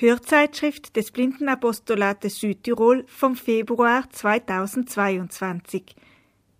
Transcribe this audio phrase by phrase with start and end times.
[0.00, 5.94] Hörzeitschrift des Blindenapostolates Südtirol vom Februar 2022.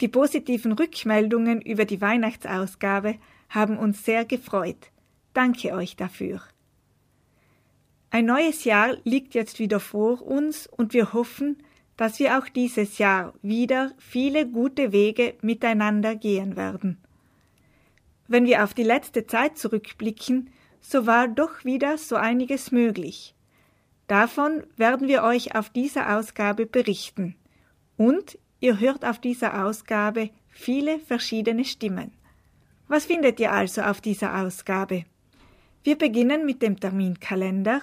[0.00, 3.16] Die positiven Rückmeldungen über die Weihnachtsausgabe
[3.50, 4.90] haben uns sehr gefreut.
[5.34, 6.40] Danke euch dafür.
[8.14, 11.56] Ein neues Jahr liegt jetzt wieder vor uns und wir hoffen,
[11.96, 16.98] dass wir auch dieses Jahr wieder viele gute Wege miteinander gehen werden.
[18.28, 23.34] Wenn wir auf die letzte Zeit zurückblicken, so war doch wieder so einiges möglich.
[24.06, 27.34] Davon werden wir euch auf dieser Ausgabe berichten.
[27.96, 32.12] Und ihr hört auf dieser Ausgabe viele verschiedene Stimmen.
[32.86, 35.04] Was findet ihr also auf dieser Ausgabe?
[35.82, 37.82] Wir beginnen mit dem Terminkalender,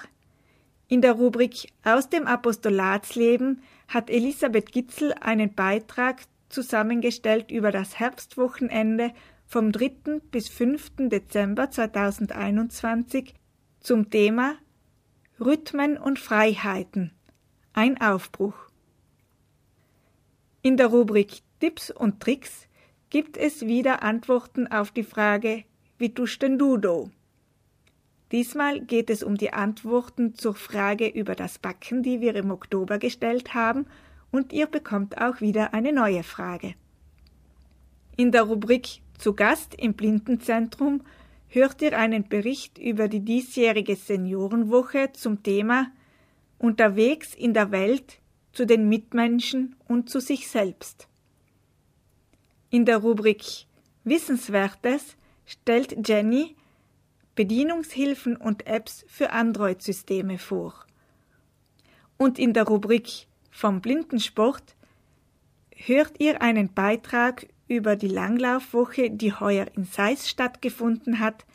[0.91, 9.13] in der Rubrik Aus dem Apostolatsleben hat Elisabeth Gitzel einen Beitrag zusammengestellt über das Herbstwochenende
[9.47, 10.19] vom 3.
[10.31, 11.07] bis 5.
[11.07, 13.33] Dezember 2021
[13.79, 14.55] zum Thema
[15.39, 17.13] Rhythmen und Freiheiten.
[17.71, 18.67] Ein Aufbruch.
[20.61, 22.67] In der Rubrik Tipps und Tricks
[23.09, 25.63] gibt es wieder Antworten auf die Frage
[25.97, 27.11] Wie tust denn du do?
[28.31, 32.97] Diesmal geht es um die Antworten zur Frage über das Backen, die wir im Oktober
[32.97, 33.85] gestellt haben,
[34.31, 36.75] und ihr bekommt auch wieder eine neue Frage.
[38.15, 41.01] In der Rubrik Zu Gast im Blindenzentrum
[41.47, 45.91] hört ihr einen Bericht über die diesjährige Seniorenwoche zum Thema
[46.57, 48.19] Unterwegs in der Welt
[48.53, 51.09] zu den Mitmenschen und zu sich selbst.
[52.69, 53.65] In der Rubrik
[54.05, 56.55] Wissenswertes stellt Jenny
[57.41, 60.75] Bedienungshilfen und Apps für Android-Systeme vor.
[62.15, 64.75] Und in der Rubrik vom Blindensport
[65.75, 71.47] hört ihr einen Beitrag über die Langlaufwoche, die heuer in Seis stattgefunden hat.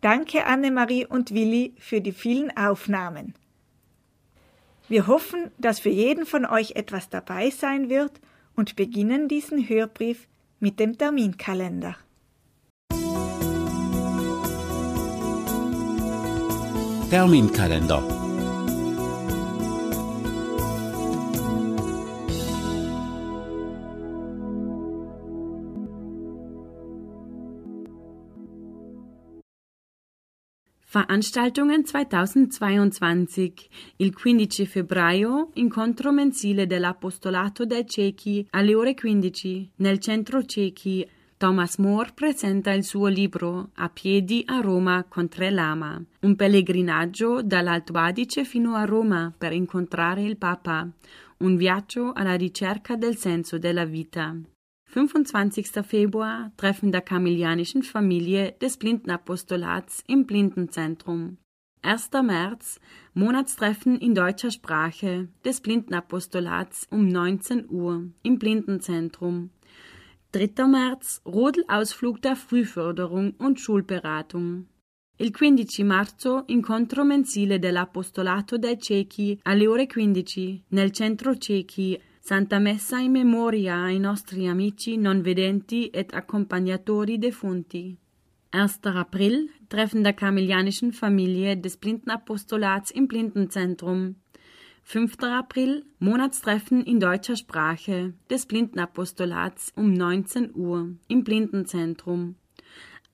[0.00, 3.34] Danke Annemarie und Willi für die vielen Aufnahmen.
[4.88, 8.20] Wir hoffen, dass für jeden von euch etwas dabei sein wird
[8.54, 10.28] und beginnen diesen Hörbrief
[10.60, 11.96] mit dem Terminkalender.
[17.12, 18.02] Terminkalender.
[30.80, 33.52] Veranstaltungen 2022.
[33.96, 41.06] Il 15 febbraio, incontro mensile dell'Apostolato dei Ciechi alle ore 15 nel centro Ciechi
[41.42, 47.42] Thomas More presenta il suo libro A piedi a Roma con tre lama, un pellegrinaggio
[47.42, 50.88] dall'Alto Adige fino a Roma per incontrare il Papa,
[51.38, 54.36] un viaggio alla ricerca del senso della vita.
[54.92, 55.82] 25.
[55.82, 61.38] Februar Treffen der kamilianischen Familie des Blindenapostolats im Blindenzentrum.
[61.80, 62.10] 1.
[62.22, 62.78] März
[63.14, 69.50] Monatstreffen in deutscher Sprache des Blindenapostolats um 19 Uhr im Blindenzentrum.
[70.32, 70.66] 3.
[70.66, 74.66] März Rodelausflug der Frühförderung und Schulberatung.
[75.18, 82.58] Il 15 marzo incontro mensile dell'Apostolato dei Ciechi alle ore 15 nel centro Ciechi Santa
[82.60, 87.94] Messa in memoria ai nostri amici non vedenti et accompagnatori defunti.
[88.52, 88.78] 1.
[88.84, 94.21] April Treffen der kamelianischen Familie des Blindenapostolats im Blindenzentrum
[94.84, 95.22] 5.
[95.22, 102.34] April Monatstreffen in deutscher Sprache des Blindenapostolats um 19 Uhr im Blindenzentrum.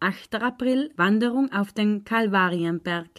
[0.00, 0.37] 8.
[0.37, 3.11] April Wanderung auf den Kalvarienberg.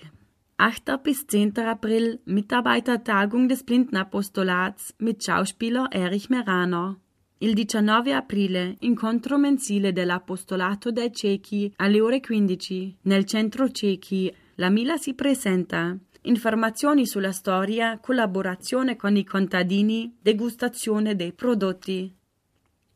[0.58, 1.02] 8.
[1.02, 1.58] bis 10.
[1.60, 6.98] April Mitarbeitertagung des Blindenapostolats mit Schauspieler Erich Meraner.
[7.38, 14.34] Il 19 aprile incontro mensile dell'Apostolato dei Ciechi alle ore 15 nel centro Ciechi.
[14.56, 15.98] La Mila si presenta.
[16.24, 22.14] Informazioni sulla storia, collaborazione con i contadini, degustazione dei prodotti.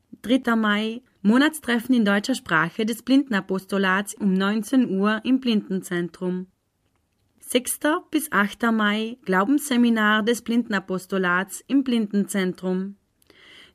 [0.10, 0.56] 3.
[0.56, 6.48] Mai Monatstreffen in deutscher Sprache des Blindenapostolats um 19 Uhr im Blindenzentrum.
[7.40, 7.80] 6.
[8.10, 8.72] bis 8.
[8.74, 12.98] Mai Glaubensseminar des Blindenapostolats im Blindenzentrum.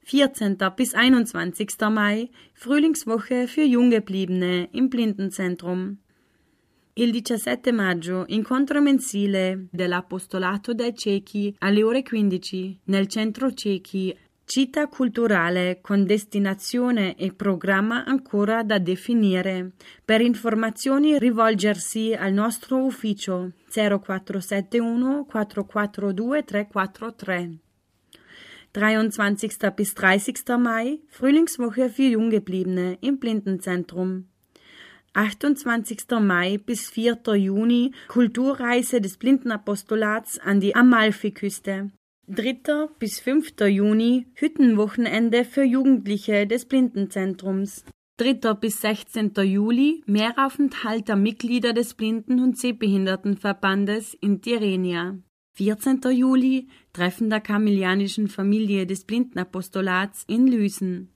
[0.02, 0.58] 14.
[0.76, 1.68] bis 21.
[1.90, 6.00] Mai Frühlingswoche für Junggebliebene im Blindenzentrum.
[6.98, 14.88] Il 17 maggio incontro mensile dell'Apostolato dei Ciechi alle ore 15 nel centro Ciechi Città
[14.88, 19.74] culturale con destinazione e programma ancora da definire.
[20.04, 27.58] Per informazioni rivolgersi al nostro ufficio 0471 442 343.
[28.72, 29.70] 23.
[29.70, 30.56] bis 30.
[30.56, 34.24] Mai Frühlingswoche für Junggebliebene im Blindenzentrum.
[35.19, 36.20] 28.
[36.20, 37.35] Mai bis 4.
[37.35, 41.91] Juni Kulturreise des Blindenapostolats an die Amalfiküste.
[42.29, 42.88] 3.
[43.00, 43.55] bis 5.
[43.67, 47.85] Juni Hüttenwochenende für Jugendliche des Blindenzentrums.
[48.19, 48.55] 3.
[48.61, 49.32] bis 16.
[49.43, 55.19] Juli Mehraufenthalt der Mitglieder des Blinden- und Sehbehindertenverbandes in Tirrenia.
[55.55, 56.00] 14.
[56.12, 61.12] Juli Treffen der kamilianischen Familie des Blindenapostolats in Lüsen.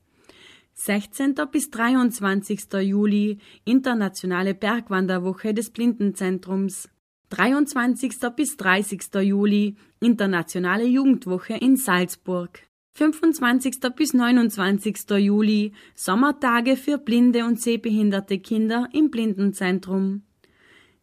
[0.74, 1.34] 16.
[1.52, 2.72] bis 23.
[2.80, 6.88] Juli Internationale Bergwanderwoche des Blindenzentrums.
[7.28, 8.14] 23.
[8.34, 9.02] bis 30.
[9.20, 12.62] Juli Internationale Jugendwoche in Salzburg.
[12.94, 13.80] 25.
[13.94, 15.10] bis 29.
[15.18, 20.22] Juli Sommertage für blinde und sehbehinderte Kinder im Blindenzentrum.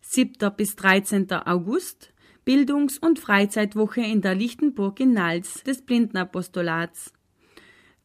[0.02, 0.52] 7.
[0.58, 1.32] bis 13.
[1.46, 2.12] August
[2.44, 7.14] Bildungs- und Freizeitwoche in der Lichtenburg in Nals des Blindenapostolats.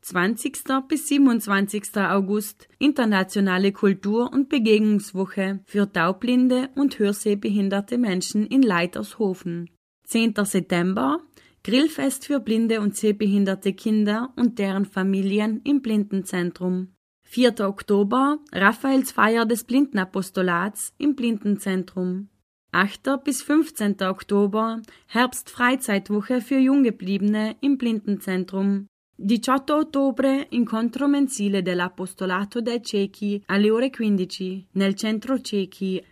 [0.05, 0.87] 20.
[0.87, 1.97] bis 27.
[1.97, 9.71] August Internationale Kultur- und Begegnungswoche für taubblinde und hörsehbehinderte Menschen in Leitershofen.
[10.07, 10.35] 10.
[10.45, 11.21] September
[11.63, 16.93] Grillfest für blinde und sehbehinderte Kinder und deren Familien im Blindenzentrum.
[17.23, 17.61] 4.
[17.61, 22.29] Oktober Raphaelsfeier des Blindenapostolats im Blindenzentrum.
[22.73, 23.25] 8.
[23.25, 24.03] bis 15.
[24.03, 28.87] Oktober Herbstfreizeitwoche für Junggebliebene im Blindenzentrum.
[29.17, 36.05] 18 ottobre incontro mensile dell'Apostolato dei Ciechi alle ore 15 nel centro Ciechi.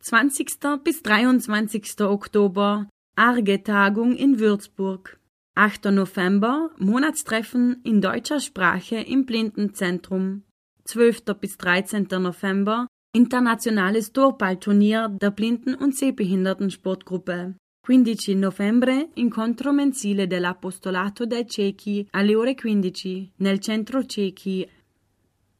[0.00, 0.80] 20.
[0.82, 2.00] bis 23.
[2.00, 5.18] Oktober Arge-Tagung in Würzburg.
[5.54, 5.90] 8.
[5.90, 10.42] November Monatstreffen in deutscher Sprache im Blindenzentrum.
[10.84, 11.34] 12.
[11.40, 12.06] bis 13.
[12.18, 17.54] November Internationales Torballturnier der Blinden- und Sehbehindertensportgruppe.
[17.84, 24.64] 15 novembre incontro mensile dell'Apostolato dei Ciechi alle ore 15 nel centro Ciechi.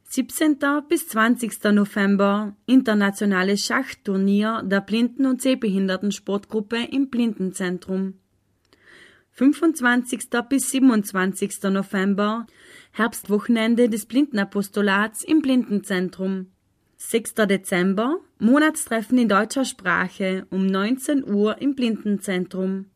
[0.04, 0.56] 17.
[0.86, 1.72] bis 20.
[1.72, 8.14] November Internationales Schachturnier der Blinden- und Sehbehindertensportgruppe im Blindenzentrum.
[9.32, 10.20] 25.
[10.48, 11.70] bis 27.
[11.70, 12.46] November
[12.92, 16.51] Herbstwochenende des Blindenapostolats im Blindenzentrum.
[17.04, 17.34] 6.
[17.46, 22.86] Dezember Monatstreffen in deutscher Sprache um 19 Uhr im Blindenzentrum.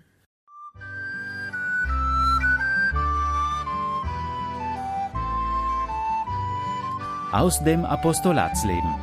[7.35, 8.95] Aus dem Apostolatsleben.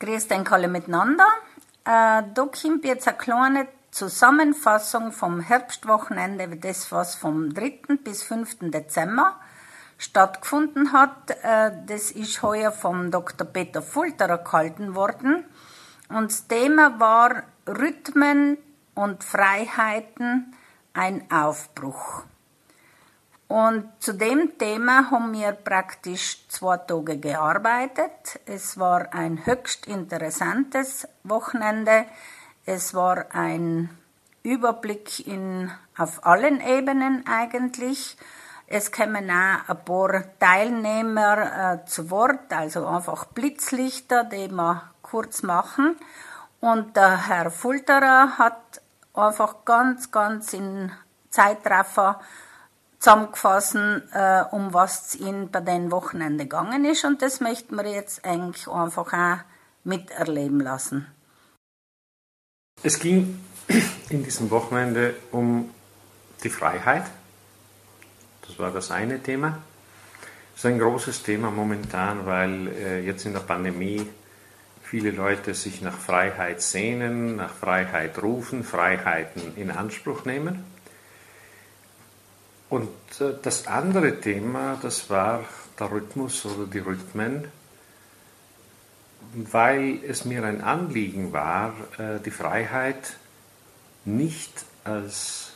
[0.00, 1.26] Grüß den alle miteinander.
[1.84, 7.98] Äh, da kommt jetzt eine kleine Zusammenfassung vom Herbstwochenende, das was vom 3.
[8.02, 8.70] bis 5.
[8.70, 9.38] Dezember
[9.98, 11.32] stattgefunden hat.
[11.42, 13.46] Äh, das ist heuer vom Dr.
[13.46, 15.44] Peter Fulterer gehalten worden.
[16.08, 18.58] Und das Thema war Rhythmen
[18.94, 20.54] und Freiheiten,
[20.92, 22.22] ein Aufbruch.
[23.48, 28.40] Und zu dem Thema haben wir praktisch zwei Tage gearbeitet.
[28.46, 32.06] Es war ein höchst interessantes Wochenende.
[32.64, 33.90] Es war ein
[34.42, 38.16] Überblick in, auf allen Ebenen eigentlich.
[38.66, 45.42] Es kommen auch ein paar Teilnehmer äh, zu Wort, also einfach Blitzlichter, die wir kurz
[45.42, 45.96] machen.
[46.64, 48.80] Und der Herr Fulterer hat
[49.12, 50.90] einfach ganz, ganz in
[51.28, 52.22] Zeitraffer
[52.98, 57.04] zusammengefasst, äh, um was es ihnen bei den Wochenende gegangen ist.
[57.04, 59.38] Und das möchten wir jetzt eigentlich einfach auch
[59.84, 61.06] miterleben lassen.
[62.82, 63.44] Es ging
[64.08, 65.68] in diesem Wochenende um
[66.42, 67.04] die Freiheit.
[68.48, 69.58] Das war das eine Thema.
[70.54, 74.08] Das ist ein großes Thema momentan, weil äh, jetzt in der Pandemie
[74.94, 80.62] viele Leute sich nach Freiheit sehnen, nach Freiheit rufen, Freiheiten in Anspruch nehmen.
[82.68, 85.42] Und äh, das andere Thema, das war
[85.80, 87.48] der Rhythmus oder die Rhythmen,
[89.32, 93.16] weil es mir ein Anliegen war, äh, die Freiheit
[94.04, 95.54] nicht als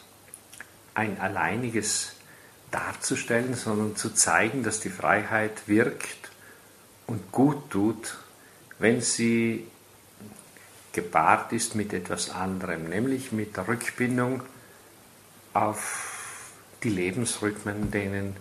[0.95, 2.14] ein alleiniges
[2.73, 6.33] darzustellen, sondern zu zeigen, dass die Freiheit wirkt
[7.07, 8.16] und gut tut,
[8.78, 9.66] wenn sie
[10.92, 14.42] gepaart ist mit etwas anderem, nämlich mit der Rückbindung
[15.54, 18.37] auf die Lebensrhythmen, denen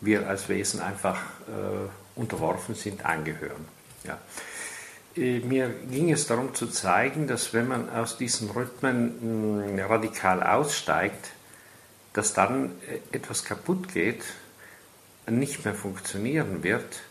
[0.00, 3.66] wir als Wesen einfach äh, unterworfen sind, angehören.
[4.04, 4.18] Ja.
[5.16, 10.42] Äh, mir ging es darum zu zeigen, dass wenn man aus diesen Rhythmen mh, radikal
[10.42, 11.30] aussteigt,
[12.12, 14.22] dass dann äh, etwas kaputt geht,
[15.28, 17.02] nicht mehr funktionieren wird.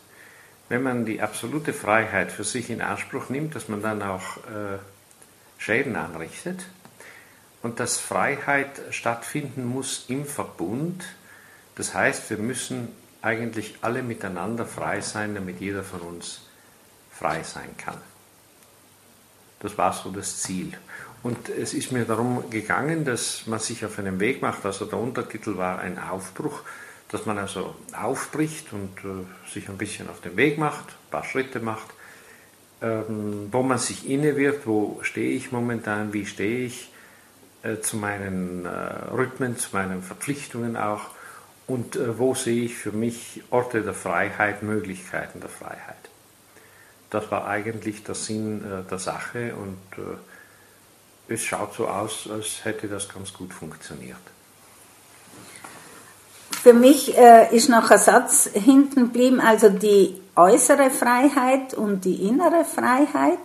[0.70, 4.78] Wenn man die absolute Freiheit für sich in Anspruch nimmt, dass man dann auch äh,
[5.58, 6.64] Schäden anrichtet
[7.60, 11.04] und dass Freiheit stattfinden muss im Verbund.
[11.74, 12.88] Das heißt, wir müssen
[13.20, 16.42] eigentlich alle miteinander frei sein, damit jeder von uns
[17.10, 17.98] frei sein kann.
[19.58, 20.72] Das war so das Ziel.
[21.24, 24.64] Und es ist mir darum gegangen, dass man sich auf einen Weg macht.
[24.64, 26.62] Also der Untertitel war ein Aufbruch,
[27.10, 31.24] dass man also aufbricht und äh, sich ein bisschen auf den Weg macht, ein paar
[31.24, 31.88] Schritte macht,
[32.82, 36.90] ähm, wo man sich inne wird, wo stehe ich momentan, wie stehe ich
[37.62, 41.10] äh, zu meinen äh, Rhythmen, zu meinen Verpflichtungen auch
[41.66, 45.96] und äh, wo sehe ich für mich Orte der Freiheit, Möglichkeiten der Freiheit.
[47.10, 52.64] Das war eigentlich der Sinn äh, der Sache und äh, es schaut so aus, als
[52.64, 54.16] hätte das ganz gut funktioniert.
[56.62, 62.26] Für mich äh, ist noch ein Satz hinten geblieben, also die äußere Freiheit und die
[62.26, 63.38] innere Freiheit.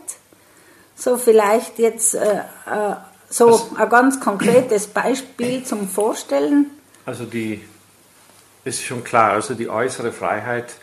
[0.97, 2.95] So vielleicht jetzt äh, äh,
[3.29, 6.71] so also, ein ganz konkretes Beispiel zum Vorstellen.
[7.05, 7.61] Also die
[8.65, 10.73] ist schon klar, also die äußere Freiheit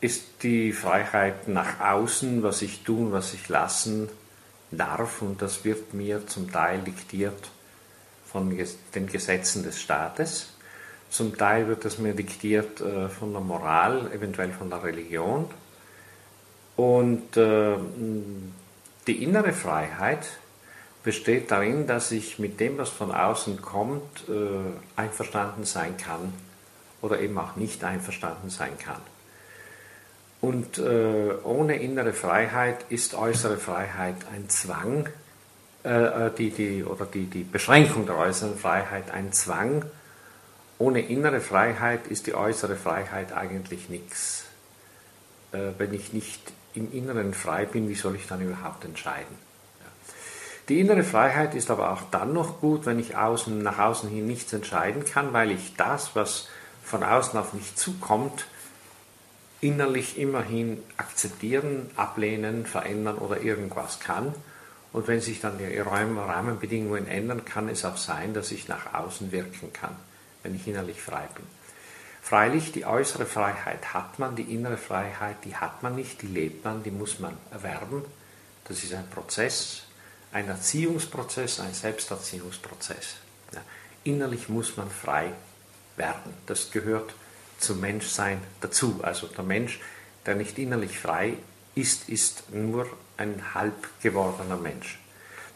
[0.00, 4.08] ist die Freiheit nach außen, was ich tun, was ich lassen
[4.72, 7.50] darf und das wird mir zum Teil diktiert
[8.30, 8.58] von
[8.94, 10.53] den Gesetzen des Staates,
[11.10, 15.48] zum Teil wird es mir diktiert äh, von der Moral, eventuell von der Religion
[16.76, 17.76] und äh,
[19.06, 20.26] die innere Freiheit
[21.02, 26.32] besteht darin, dass ich mit dem, was von außen kommt, äh, einverstanden sein kann
[27.02, 29.00] oder eben auch nicht einverstanden sein kann.
[30.40, 35.08] Und äh, ohne innere Freiheit ist äußere Freiheit ein Zwang,
[35.84, 35.88] äh,
[36.26, 39.84] äh, die, die, oder die, die Beschränkung der äußeren Freiheit ein Zwang.
[40.78, 44.44] Ohne innere Freiheit ist die äußere Freiheit eigentlich nichts.
[45.52, 46.40] Äh, wenn ich nicht
[46.74, 49.36] im Inneren frei bin, wie soll ich dann überhaupt entscheiden?
[49.80, 49.86] Ja.
[50.68, 54.26] Die innere Freiheit ist aber auch dann noch gut, wenn ich außen, nach außen hin
[54.26, 56.48] nichts entscheiden kann, weil ich das, was
[56.82, 58.46] von außen auf mich zukommt,
[59.60, 64.34] innerlich immerhin akzeptieren, ablehnen, verändern oder irgendwas kann.
[64.92, 69.32] Und wenn sich dann die Rahmenbedingungen ändern, kann es auch sein, dass ich nach außen
[69.32, 69.96] wirken kann,
[70.44, 71.44] wenn ich innerlich frei bin.
[72.22, 76.64] Freilich, die äußere Freiheit hat man, die innere Freiheit, die hat man nicht, die lebt
[76.64, 78.02] man, die muss man erwerben.
[78.66, 79.82] Das ist ein Prozess,
[80.32, 83.16] ein Erziehungsprozess, ein Selbsterziehungsprozess.
[83.52, 83.60] Ja,
[84.04, 85.32] innerlich muss man frei
[85.96, 86.32] werden.
[86.46, 87.14] Das gehört
[87.58, 89.00] zum Menschsein dazu.
[89.02, 89.80] Also der Mensch,
[90.24, 91.34] der nicht innerlich frei
[91.74, 92.86] ist, ist nur
[93.16, 94.98] ein halb gewordener Mensch.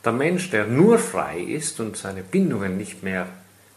[0.05, 3.29] Der Mensch, der nur frei ist und seine Bindungen nicht mehr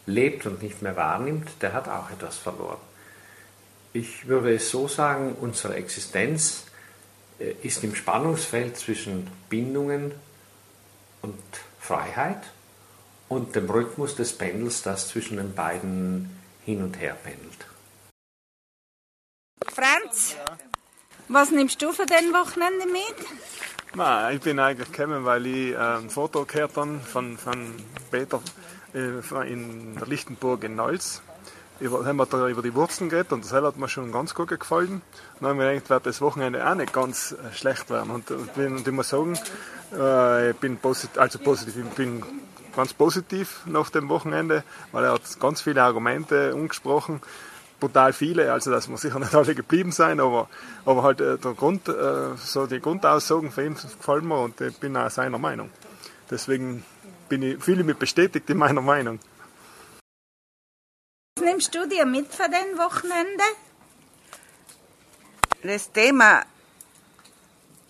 [0.06, 2.80] lebt und nicht mehr wahrnimmt, der hat auch etwas verloren.
[3.92, 6.64] Ich würde es so sagen, unsere Existenz
[7.38, 10.12] äh, ist im Spannungsfeld zwischen Bindungen
[11.20, 11.38] und
[11.78, 12.42] Freiheit
[13.28, 16.30] und dem Rhythmus des Pendels, das zwischen den beiden
[16.64, 17.66] hin und her pendelt.
[19.68, 20.36] Franz,
[21.28, 23.26] was nimmst du für den Wochenende mit?
[23.94, 27.74] Nein, ich bin eigentlich gekommen, weil ich äh, ein Foto gehört habe von, von
[28.10, 28.40] Peter
[28.94, 31.22] äh, in Lichtenburg in Nals.
[31.80, 34.48] Über, haben wir da über die Wurzeln geredet und das hat mir schon ganz gut
[34.48, 35.02] gefallen.
[35.40, 38.10] Dann haben wir gedacht, wird das Wochenende auch nicht ganz äh, schlecht werden.
[38.10, 39.38] Und, und, und ich muss sagen,
[39.92, 42.22] äh, ich bin posit also positiv, ich bin
[42.76, 47.20] ganz positiv nach dem Wochenende, weil er hat ganz viele Argumente umgesprochen
[47.82, 50.48] brutal viele, also dass wir sicher nicht alle geblieben sein, aber,
[50.86, 54.78] aber halt äh, der Grund, äh, so die Grundaussagen für ihn gefallen mir und ich
[54.78, 55.68] bin auch seiner Meinung.
[56.30, 56.84] Deswegen
[57.32, 59.18] bin ich, fühle ich mich bestätigt in meiner Meinung.
[61.36, 63.44] Was nimmst du dir mit für den Wochenende?
[65.62, 66.42] Das Thema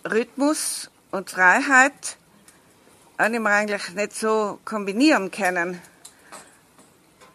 [0.05, 2.17] Rhythmus und Freiheit
[3.19, 5.83] habe ich mir eigentlich nicht so kombinieren können.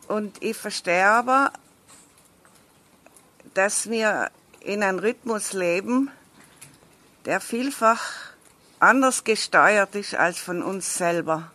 [0.08, 1.52] Und ich verstehe aber,
[3.54, 6.10] dass wir in einem Rhythmus leben,
[7.26, 8.02] der vielfach
[8.80, 11.52] anders gesteuert ist als von uns selber.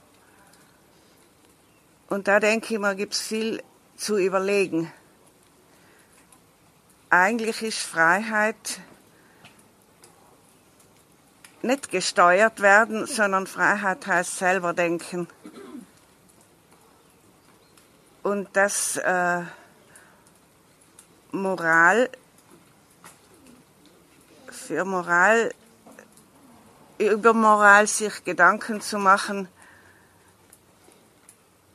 [2.13, 3.63] Und da denke ich mir, gibt es viel
[3.97, 4.93] zu überlegen.
[7.09, 8.81] Eigentlich ist Freiheit
[11.63, 15.27] nicht gesteuert werden, sondern Freiheit heißt selber denken.
[18.23, 19.41] Und das äh,
[21.31, 22.11] Moral,
[24.51, 25.55] für Moral,
[26.99, 29.49] über Moral sich Gedanken zu machen,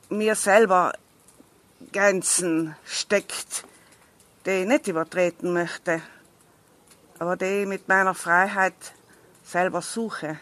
[0.10, 0.94] mir selber
[1.92, 3.66] Grenzen steckt,
[4.46, 6.02] die ich nicht übertreten möchte,
[7.20, 8.76] aber die ich mit meiner Freiheit
[9.44, 10.40] selber suche.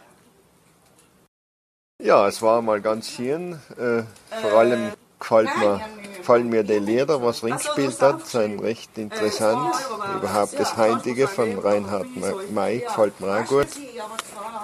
[2.02, 3.54] Ja, es war mal ganz schön.
[3.78, 4.04] Äh,
[4.42, 5.82] vor allem gefällt mir,
[6.18, 9.74] gefallen mir die Lieder, was Ring gespielt hat, sind recht interessant.
[10.18, 12.08] Überhaupt das Heintige von Reinhard
[12.52, 13.68] May gefällt mir auch gut.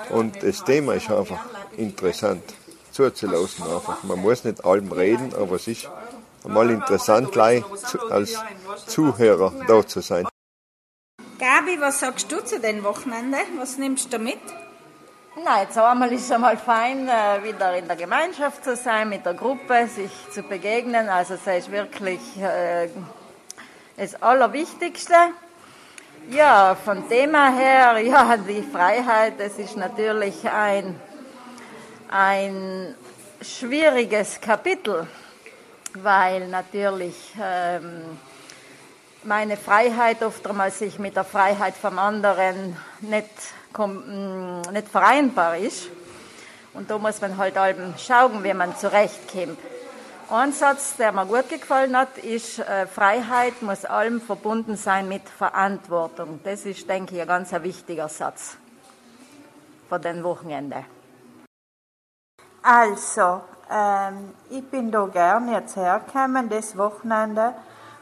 [0.10, 1.40] Und das Thema ist einfach
[1.78, 2.44] interessant
[2.92, 3.64] zuzulassen.
[3.64, 4.04] Einfach.
[4.04, 5.90] Man muss nicht allem reden, aber es ist
[6.46, 7.64] mal interessant, gleich
[8.10, 8.38] als
[8.88, 10.28] Zuhörer da zu sein.
[11.40, 13.38] Gabi, was sagst du zu den Wochenende?
[13.58, 14.40] Was nimmst du mit?
[15.44, 19.26] Nein, jetzt einmal ist es einmal fein, äh, wieder in der Gemeinschaft zu sein, mit
[19.26, 21.08] der Gruppe, sich zu begegnen.
[21.08, 22.90] Also es ist wirklich äh,
[23.98, 25.16] das Allerwichtigste.
[26.30, 31.00] Ja, vom Thema her, ja, die Freiheit, das ist natürlich ein,
[32.12, 32.96] ein
[33.42, 35.08] schwieriges Kapitel,
[35.96, 38.20] weil natürlich ähm,
[39.24, 43.26] meine Freiheit oftmals sich mit der Freiheit vom anderen nicht
[43.78, 45.88] Mm, nicht vereinbar ist.
[46.74, 49.58] Und da muss man halt eben schauen, wie man zurechtkommt.
[50.30, 55.28] Ein Satz, der mir gut gefallen hat, ist, äh, Freiheit muss allem verbunden sein mit
[55.28, 56.40] Verantwortung.
[56.44, 58.56] Das ist, denke ich, ein ganz wichtiger Satz
[59.90, 60.86] von dem Wochenende.
[62.64, 67.54] Also, ähm, ich bin da gern jetzt hergekommen, das Wochenende.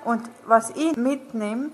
[0.04, 1.70] Und was ich mitnehme,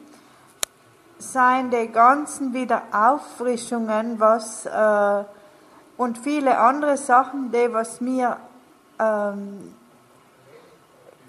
[1.18, 5.24] seien die ganzen Wiederauffrischungen, was äh,
[5.98, 8.38] und viele andere Sachen, die was mir
[9.00, 9.74] ähm,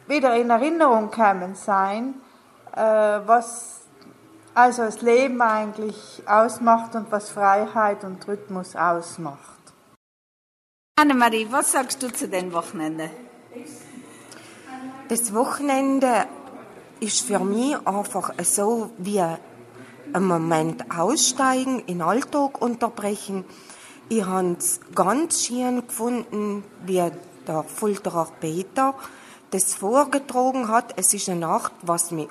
[0.06, 2.14] wieder in Erinnerung kommen sein,
[2.74, 3.82] äh, was
[4.54, 9.55] also das Leben eigentlich ausmacht und was Freiheit und Rhythmus ausmacht.
[10.98, 13.10] Annemarie, was sagst du zu dem Wochenende?
[15.10, 16.24] Das Wochenende
[17.00, 23.44] ist für mich einfach so wie einen Moment aussteigen, in den Alltag unterbrechen.
[24.08, 27.02] Ich habe es ganz schön gefunden, wie
[27.46, 28.94] der Fulterer Peter
[29.50, 30.94] das vorgetragen hat.
[30.96, 32.28] Es ist eine Nacht, was mich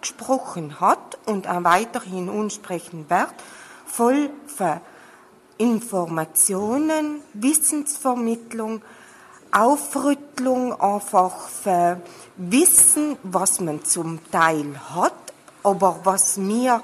[0.00, 3.34] gesprochen hat und auch weiterhin unsprechen wird,
[3.84, 4.80] voll für
[5.58, 8.82] Informationen, Wissensvermittlung,
[9.52, 12.00] Aufrüttelung, einfach für
[12.36, 15.14] Wissen, was man zum Teil hat
[15.64, 16.82] aber was mir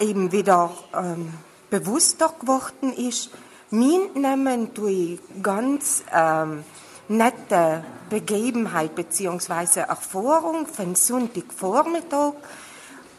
[0.00, 1.32] eben wieder ähm,
[1.70, 3.30] bewusster geworden ist,
[3.70, 6.64] mitnehmen durch ganz ähm,
[7.08, 9.80] nette Begebenheit bzw.
[9.80, 12.34] Erfahrung von Sonntagvormittag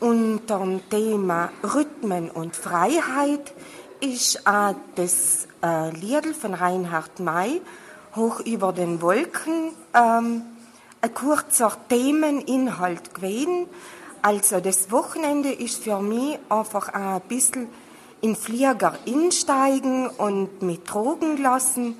[0.01, 3.53] unter dem Thema Rhythmen und Freiheit
[4.01, 7.61] ist auch das äh, Lied von Reinhard May
[8.15, 10.41] hoch über den Wolken ähm,
[11.01, 13.67] ein kurzer Themeninhalt gewesen,
[14.21, 17.67] also das Wochenende ist für mich einfach ein bisschen
[18.21, 21.97] in Flieger insteigen und mit Drogen lassen.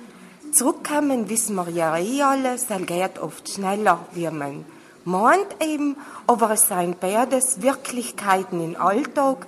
[0.52, 4.64] Zurückkommen wissen wir ja eh alles, das geht oft schneller, wie man
[5.04, 5.96] meint eben,
[6.28, 9.46] aber es seien beides Wirklichkeiten im Alltag.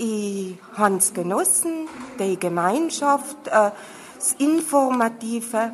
[0.00, 1.88] Ich habe es genossen,
[2.20, 3.72] die Gemeinschaft, äh,
[4.16, 5.72] das Informative.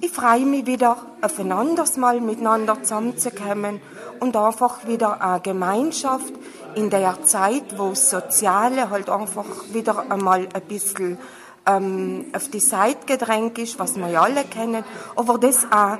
[0.00, 3.80] Ich freue mich wieder, auf ein anderes Mal miteinander zusammenzukommen
[4.18, 6.32] und einfach wieder eine Gemeinschaft
[6.74, 11.18] in der Zeit, wo das Soziale halt einfach wieder einmal ein bisschen
[11.64, 14.82] ähm, auf die Seite gedrängt ist, was wir alle kennen,
[15.14, 15.98] aber das auch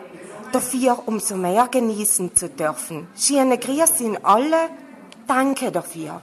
[0.50, 3.06] dafür umso mehr genießen zu dürfen.
[3.16, 4.68] Schöne Grüße in alle,
[5.28, 6.20] danke dafür.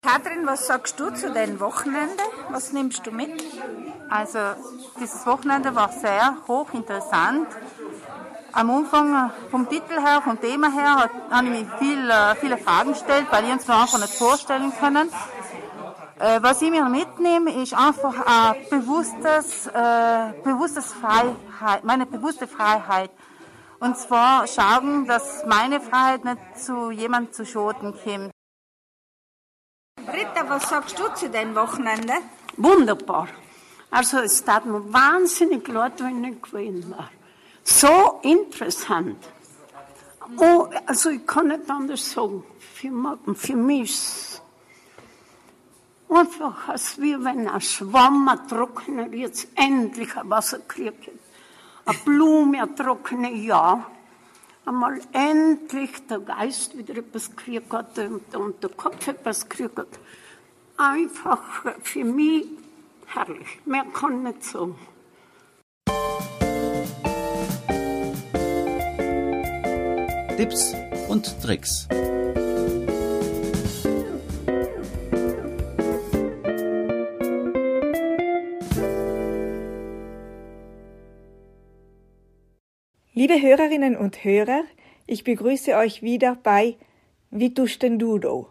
[0.00, 2.22] Kathrin, was sagst du zu den Wochenende?
[2.50, 3.42] Was nimmst du mit?
[4.08, 4.38] Also,
[5.00, 7.48] dieses Wochenende war sehr hochinteressant.
[8.52, 12.92] Am Anfang vom Titel her, vom Thema her, habe ich mir viel, äh, viele Fragen
[12.92, 15.10] gestellt, weil ich uns einfach nicht vorstellen können.
[16.18, 23.10] Äh, was ich mir mitnehme, ist einfach ein bewusstes, äh, bewusstes Freiheit, meine bewusste Freiheit.
[23.80, 28.37] Und zwar schauen, dass meine Freiheit nicht zu jemandem zu Schoten kommt.
[30.06, 32.14] Britta, was sagst du zu den Wochenende?
[32.56, 33.28] Wunderbar.
[33.90, 37.10] Also es tat mir wahnsinnig leid, wenn ich gewesen war.
[37.64, 39.18] So interessant.
[40.36, 42.44] Oh, also ich kann nicht anders sagen.
[42.58, 44.38] Für, für mich
[46.10, 51.10] Einfach, als wie wenn ein Schwamm, ein trockener, jetzt endlich ein Wasser kriegt.
[51.84, 53.86] Eine Blume, ein ja.
[54.68, 59.88] Einmal endlich der Geist wieder etwas gekriegt hat und, und der Kopf etwas gekriegt hat.
[60.76, 61.40] Einfach
[61.82, 62.44] für mich
[63.06, 63.60] herrlich.
[63.64, 64.78] Mehr kann ich nicht sagen.
[70.36, 70.74] Tipps
[71.08, 71.88] und Tricks.
[83.20, 84.62] Liebe Hörerinnen und Hörer,
[85.08, 86.76] ich begrüße euch wieder bei
[87.32, 88.48] Vitustendudo.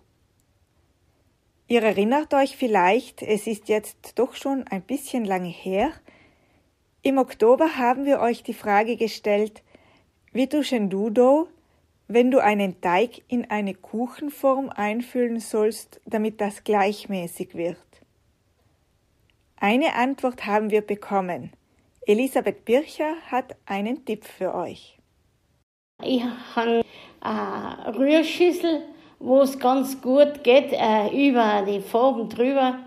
[1.69, 5.93] Ihr erinnert euch vielleicht, es ist jetzt doch schon ein bisschen lange her.
[7.01, 9.63] Im Oktober haben wir euch die Frage gestellt,
[10.33, 11.47] Vitustendudo,
[12.09, 17.77] wenn du einen Teig in eine Kuchenform einfüllen sollst, damit das gleichmäßig wird.
[19.55, 21.53] Eine Antwort haben wir bekommen.
[22.07, 24.97] Elisabeth Bircher hat einen Tipp für euch.
[26.01, 26.23] Ich
[26.55, 26.85] habe
[27.19, 28.83] eine Rührschüssel,
[29.19, 32.79] wo es ganz gut geht, äh, über die Farben drüber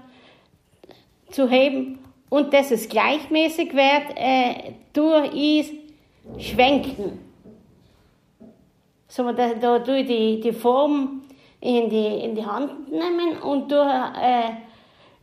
[1.31, 1.99] zu heben
[2.31, 5.71] und dass es gleichmäßig wird, äh, tue ich
[6.39, 7.19] schwenken.
[9.07, 11.25] So, da, da tue ich die, die Form
[11.61, 14.53] in die, in die Hand nehmen und äh,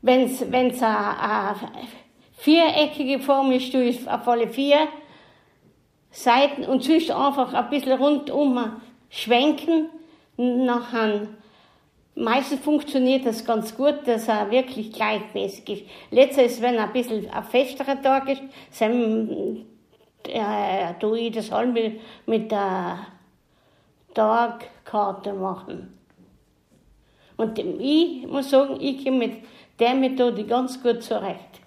[0.04, 0.72] wenn es ein
[2.38, 3.76] viereckige Form ist,
[4.08, 4.88] auf alle vier
[6.12, 8.60] Seiten und sonst einfach ein bisschen rundum
[9.10, 9.90] schwenken.
[10.38, 11.28] Nachher,
[12.16, 15.84] meistens funktioniert das ganz gut, dass er wirklich gleichmäßig ist.
[16.12, 18.42] Letztes, wenn er ein bisschen ein festerer Tag ist,
[18.80, 19.66] dann
[20.28, 23.00] äh, tue ich das halt mit, mit der
[24.14, 25.94] Tagkarte machen.
[27.36, 29.34] Und ich muss sagen, ich komme mit
[29.80, 31.62] der Methode ganz gut zurecht.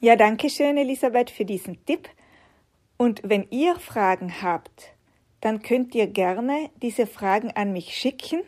[0.00, 2.08] Ja, danke schön, Elisabeth, für diesen Tipp.
[2.98, 4.94] Und wenn ihr Fragen habt,
[5.40, 8.42] dann könnt ihr gerne diese Fragen an mich schicken.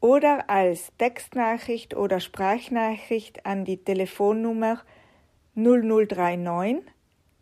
[0.02, 4.82] oder als Textnachricht oder Sprachnachricht an die Telefonnummer
[5.54, 6.82] 0039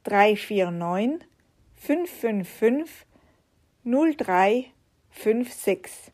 [0.04, 1.26] 349
[1.74, 3.04] 555
[3.84, 4.75] 03
[5.16, 6.12] 5,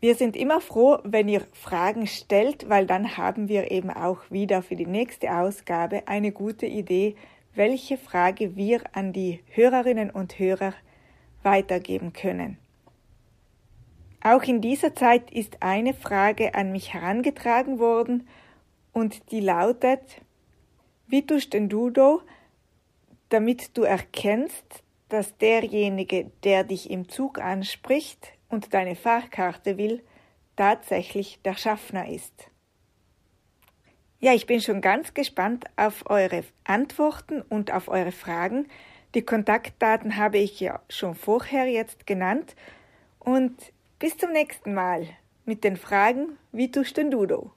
[0.00, 4.62] Wir sind immer froh, wenn ihr Fragen stellt, weil dann haben wir eben auch wieder
[4.62, 7.14] für die nächste Ausgabe eine gute Idee,
[7.54, 10.72] welche Frage wir an die Hörerinnen und Hörer
[11.42, 12.56] weitergeben können.
[14.22, 18.26] Auch in dieser Zeit ist eine Frage an mich herangetragen worden
[18.92, 20.22] und die lautet,
[21.06, 21.92] wie tust denn du,
[23.28, 30.02] damit du erkennst, dass derjenige, der dich im Zug anspricht und deine Fahrkarte will,
[30.56, 32.50] tatsächlich der Schaffner ist.
[34.18, 38.66] Ja, ich bin schon ganz gespannt auf eure Antworten und auf eure Fragen.
[39.14, 42.56] Die Kontaktdaten habe ich ja schon vorher jetzt genannt.
[43.18, 45.06] Und bis zum nächsten Mal
[45.44, 47.50] mit den Fragen, wie tust denn du?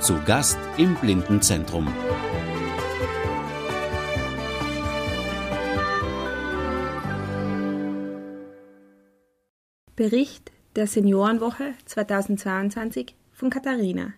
[0.00, 1.86] Zu Gast im Blindenzentrum.
[9.96, 14.12] Bericht der Seniorenwoche 2022 von Katharina.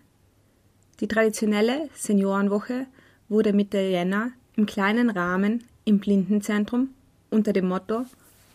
[0.99, 2.87] Die traditionelle Seniorenwoche
[3.29, 6.89] wurde Mitte Jänner im kleinen Rahmen im Blindenzentrum
[7.29, 8.05] unter dem Motto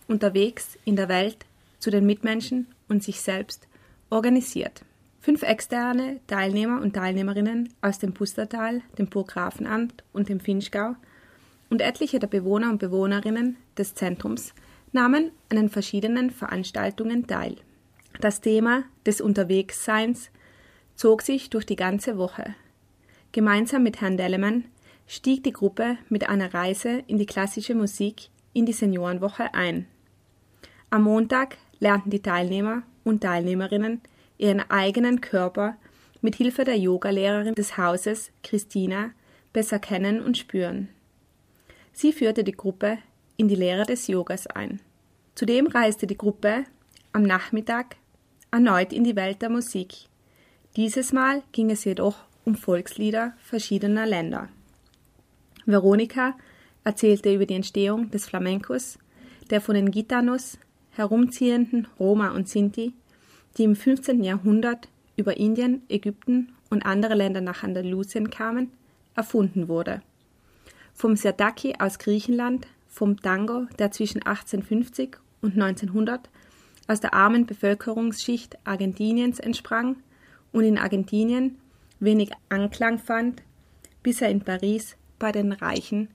[0.09, 1.47] Unterwegs in der Welt
[1.79, 3.69] zu den Mitmenschen und sich selbst
[4.11, 4.83] organisiert.
[5.21, 10.97] Fünf externe Teilnehmer und Teilnehmerinnen aus dem Pustertal, dem Burggrafenamt und dem Finchgau
[11.71, 14.55] und etliche der Bewohner und Bewohnerinnen des Zentrums
[14.93, 17.57] nahmen an den verschiedenen Veranstaltungen teil.
[18.21, 20.31] Das Thema des Unterwegsseins
[20.95, 22.55] zog sich durch die ganze Woche.
[23.33, 24.65] Gemeinsam mit Herrn Dellemann
[25.07, 29.87] stieg die Gruppe mit einer Reise in die klassische Musik in die Seniorenwoche ein.
[30.91, 34.03] Am Montag lernten die Teilnehmer und Teilnehmerinnen
[34.37, 35.77] ihren eigenen Körper
[36.21, 39.13] mit Hilfe der Yogalehrerin des Hauses, Christina,
[39.53, 40.89] besser kennen und spüren.
[41.93, 42.99] Sie führte die Gruppe
[43.37, 44.81] in die Lehre des Yogas ein.
[45.35, 46.65] Zudem reiste die Gruppe
[47.13, 47.97] am Nachmittag
[48.51, 50.09] erneut in die Welt der Musik.
[50.77, 54.49] Dieses Mal ging es jedoch um Volkslieder verschiedener Länder.
[55.65, 56.35] Veronika
[56.85, 58.99] erzählte über die Entstehung des Flamencos,
[59.51, 60.59] der von den Gitanos,
[60.91, 62.93] herumziehenden Roma und Sinti,
[63.57, 64.23] die im 15.
[64.23, 68.73] Jahrhundert über Indien, Ägypten und andere Länder nach Andalusien kamen,
[69.15, 70.03] erfunden wurde.
[70.95, 76.29] Vom Serdaki aus Griechenland, vom Tango, der zwischen 1850 und 1900
[76.87, 79.97] aus der armen Bevölkerungsschicht Argentiniens entsprang
[80.53, 81.57] und in Argentinien
[82.01, 83.43] wenig Anklang fand,
[84.03, 86.09] bis er in Paris bei den Reichen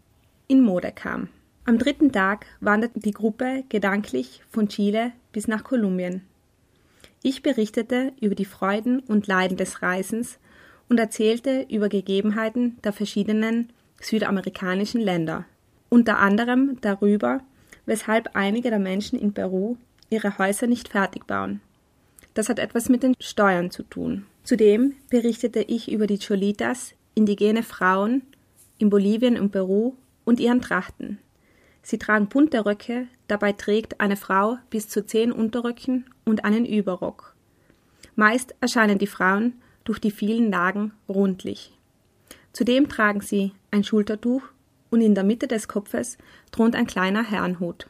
[0.47, 1.29] in Mode kam.
[1.65, 6.21] Am dritten Tag wanderte die Gruppe gedanklich von Chile bis nach Kolumbien.
[7.23, 10.37] Ich berichtete über die Freuden und Leiden des Reisens
[10.87, 15.45] und erzählte über Gegebenheiten der verschiedenen südamerikanischen Länder,
[15.89, 17.41] unter anderem darüber,
[17.85, 19.77] weshalb einige der Menschen in Peru
[20.09, 21.61] ihre Häuser nicht fertig bauen.
[22.33, 24.25] Das hat etwas mit den Steuern zu tun.
[24.43, 28.21] Zudem berichtete ich über die Cholitas, indigene Frauen
[28.77, 31.19] in Bolivien und Peru und ihren Trachten.
[31.81, 37.33] Sie tragen bunte Röcke, dabei trägt eine Frau bis zu zehn Unterröcken und einen Überrock.
[38.15, 41.71] Meist erscheinen die Frauen durch die vielen Lagen rundlich.
[42.51, 44.41] Zudem tragen sie ein Schultertuch
[44.89, 46.17] und in der Mitte des Kopfes
[46.51, 47.87] thront ein kleiner Herrenhut.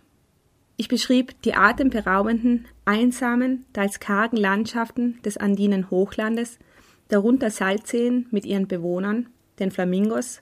[0.77, 6.59] Ich beschrieb die atemberaubenden, einsamen, teils kargen Landschaften des andinen Hochlandes,
[7.07, 9.27] darunter Salzseen mit ihren Bewohnern,
[9.59, 10.39] den Flamingos,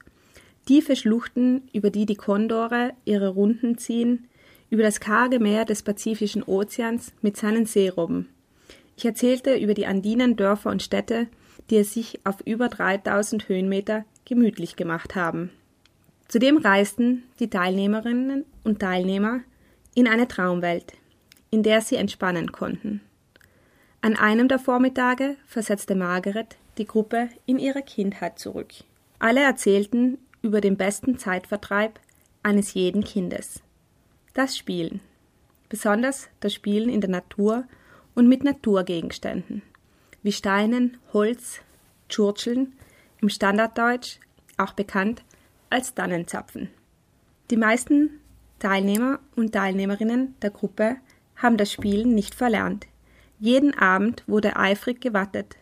[0.66, 4.28] tiefe Schluchten, über die die Kondore ihre Runden ziehen,
[4.70, 8.28] über das karge Meer des Pazifischen Ozeans mit seinen Seerobben.
[8.98, 11.28] Ich erzählte über die andinen Dörfer und Städte,
[11.70, 15.52] die es sich auf über 3000 Höhenmeter gemütlich gemacht haben.
[16.28, 19.42] Zudem reisten die Teilnehmerinnen und Teilnehmer
[19.94, 20.94] in eine Traumwelt,
[21.52, 23.02] in der sie entspannen konnten.
[24.02, 28.74] An einem der Vormittage versetzte Margaret die Gruppe in ihre Kindheit zurück.
[29.20, 32.00] Alle erzählten über den besten Zeitvertreib
[32.44, 33.62] eines jeden Kindes.
[34.34, 35.00] Das Spielen.
[35.70, 37.66] Besonders das Spielen in der Natur
[38.14, 39.64] und mit Naturgegenständen,
[40.22, 41.62] wie Steinen, Holz,
[42.10, 42.74] Tschurzeln,
[43.22, 44.20] im Standarddeutsch
[44.58, 45.24] auch bekannt
[45.70, 46.70] als Tannenzapfen.
[47.52, 48.20] Die meisten
[48.60, 50.98] Teilnehmer und Teilnehmerinnen der Gruppe
[51.36, 52.88] haben das Spielen nicht verlernt.
[53.40, 55.58] Jeden Abend wurde eifrig gewattet.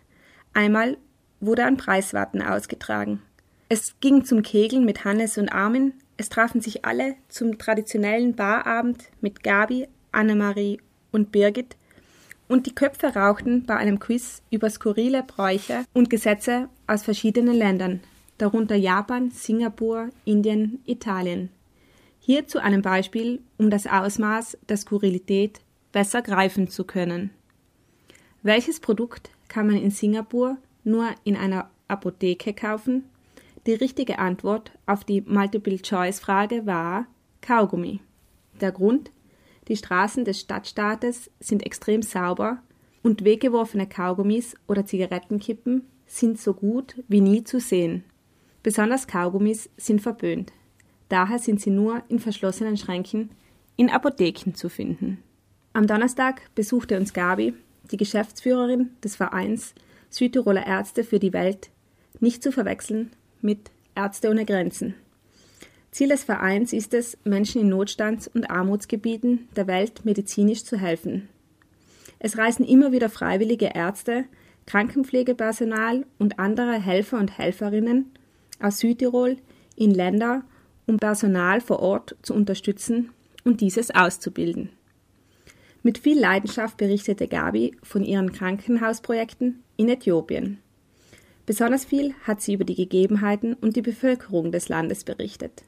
[0.53, 0.97] Einmal
[1.39, 3.21] wurde ein Preiswarten ausgetragen.
[3.69, 5.93] Es ging zum Kegeln mit Hannes und Armin.
[6.15, 10.79] Es trafen sich alle zum traditionellen Barabend mit Gabi, Annemarie
[11.11, 11.75] und Birgit.
[12.47, 18.01] Und die Köpfe rauchten bei einem Quiz über skurrile Bräuche und Gesetze aus verschiedenen Ländern,
[18.43, 21.47] darunter Japan, Singapur, Indien, Italien.
[22.19, 25.61] Hierzu einem Beispiel, um das Ausmaß der Skurrilität
[25.93, 27.29] besser greifen zu können.
[28.41, 33.05] Welches Produkt kann man in Singapur nur in einer Apotheke kaufen?
[33.65, 37.07] Die richtige Antwort auf die Multiple-Choice-Frage war
[37.39, 38.01] Kaugummi.
[38.59, 39.11] Der Grund?
[39.69, 42.61] Die Straßen des Stadtstaates sind extrem sauber
[43.03, 48.03] und weggeworfene Kaugummis oder Zigarettenkippen sind so gut wie nie zu sehen.
[48.63, 50.53] Besonders Kaugummis sind verböhnt.
[51.09, 53.29] Daher sind sie nur in verschlossenen Schränken
[53.75, 55.21] in Apotheken zu finden.
[55.73, 57.53] Am Donnerstag besuchte uns Gabi,
[57.91, 59.75] die Geschäftsführerin des Vereins
[60.09, 61.69] Südtiroler Ärzte für die Welt,
[62.19, 64.95] nicht zu verwechseln mit Ärzte ohne Grenzen.
[65.91, 71.29] Ziel des Vereins ist es, Menschen in Notstands- und Armutsgebieten der Welt medizinisch zu helfen.
[72.19, 74.25] Es reisen immer wieder freiwillige Ärzte,
[74.65, 78.11] Krankenpflegepersonal und andere Helfer und Helferinnen
[78.59, 79.37] aus Südtirol
[79.75, 80.43] in Länder
[80.85, 83.11] um Personal vor Ort zu unterstützen
[83.43, 84.69] und dieses auszubilden.
[85.81, 90.59] Mit viel Leidenschaft berichtete Gabi von ihren Krankenhausprojekten in Äthiopien.
[91.45, 95.63] Besonders viel hat sie über die Gegebenheiten und die Bevölkerung des Landes berichtet.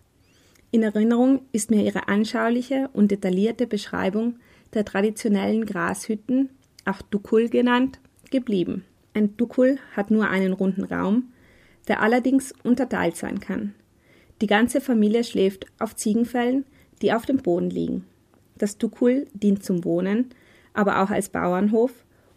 [0.71, 4.39] In Erinnerung ist mir ihre anschauliche und detaillierte Beschreibung
[4.73, 6.49] der traditionellen Grashütten,
[6.85, 7.99] auch Dukul genannt,
[8.31, 8.85] geblieben.
[9.13, 11.31] Ein Dukul hat nur einen runden Raum,
[11.87, 13.75] der allerdings unterteilt sein kann.
[14.41, 16.65] Die ganze Familie schläft auf Ziegenfällen,
[17.01, 18.05] die auf dem Boden liegen.
[18.57, 20.29] Das Dukul dient zum Wohnen,
[20.73, 21.91] aber auch als Bauernhof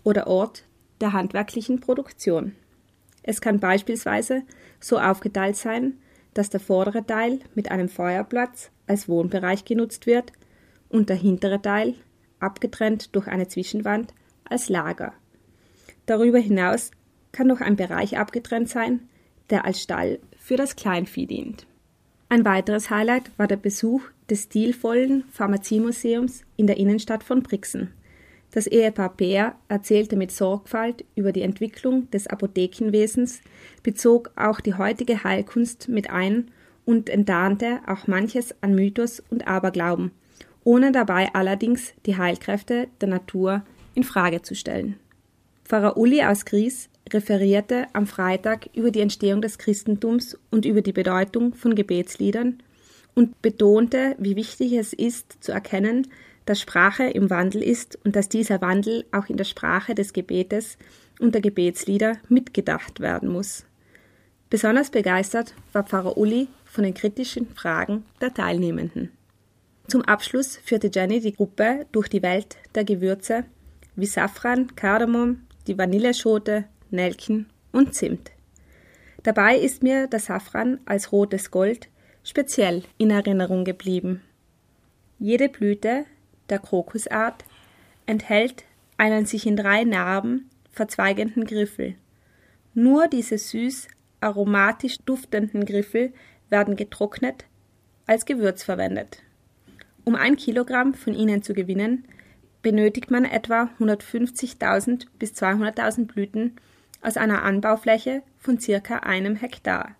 [0.05, 0.65] oder Ort
[1.01, 2.55] der handwerklichen Produktion.
[3.23, 4.43] Es kann beispielsweise
[4.81, 5.99] so aufgeteilt sein,
[6.35, 10.33] dass der vordere Teil mit einem Feuerplatz als Wohnbereich genutzt wird
[10.89, 11.95] und der hintere Teil,
[12.41, 15.13] abgetrennt durch eine Zwischenwand, als Lager.
[16.07, 16.91] Darüber hinaus
[17.33, 19.09] kann noch ein Bereich abgetrennt sein,
[19.51, 21.67] der als Stall für das Kleinvieh dient.
[22.29, 27.93] Ein weiteres Highlight war der Besuch des stilvollen Pharmaziemuseums in der Innenstadt von Brixen.
[28.51, 33.41] Das Ehepaar Peer erzählte mit Sorgfalt über die Entwicklung des Apothekenwesens,
[33.83, 36.51] bezog auch die heutige Heilkunst mit ein
[36.85, 40.13] und enttarnte auch manches an Mythos und Aberglauben,
[40.65, 43.63] ohne dabei allerdings die Heilkräfte der Natur
[43.95, 44.97] in Frage zu stellen.
[45.65, 50.93] Pfarrer Uli aus Gries referierte am Freitag über die Entstehung des Christentums und über die
[50.93, 52.63] Bedeutung von Gebetsliedern
[53.15, 56.09] und betonte, wie wichtig es ist, zu erkennen,
[56.45, 60.79] dass Sprache im Wandel ist und dass dieser Wandel auch in der Sprache des Gebetes
[61.19, 63.65] und der Gebetslieder mitgedacht werden muss.
[64.51, 69.11] Besonders begeistert war Pfarrer Uli von den kritischen Fragen der Teilnehmenden.
[69.89, 73.45] Zum Abschluss führte Jenny die Gruppe durch die Welt der Gewürze
[73.97, 78.31] wie Safran, Kardamom, die Vanilleschote, Nelken und Zimt.
[79.23, 81.89] Dabei ist mir der Safran als rotes Gold
[82.23, 84.23] speziell in Erinnerung geblieben.
[85.19, 86.05] Jede Blüte
[86.49, 87.45] der Krokusart
[88.07, 88.65] enthält
[88.97, 91.95] einen sich in drei Narben verzweigenden Griffel.
[92.75, 93.89] Nur diese süß
[94.21, 96.13] aromatisch duftenden Griffel
[96.49, 97.45] werden getrocknet
[98.07, 99.23] als Gewürz verwendet.
[100.05, 102.05] Um ein Kilogramm von ihnen zu gewinnen,
[102.63, 106.57] benötigt man etwa 150.000 bis 200.000 Blüten
[107.03, 109.95] aus einer Anbaufläche von circa einem Hektar.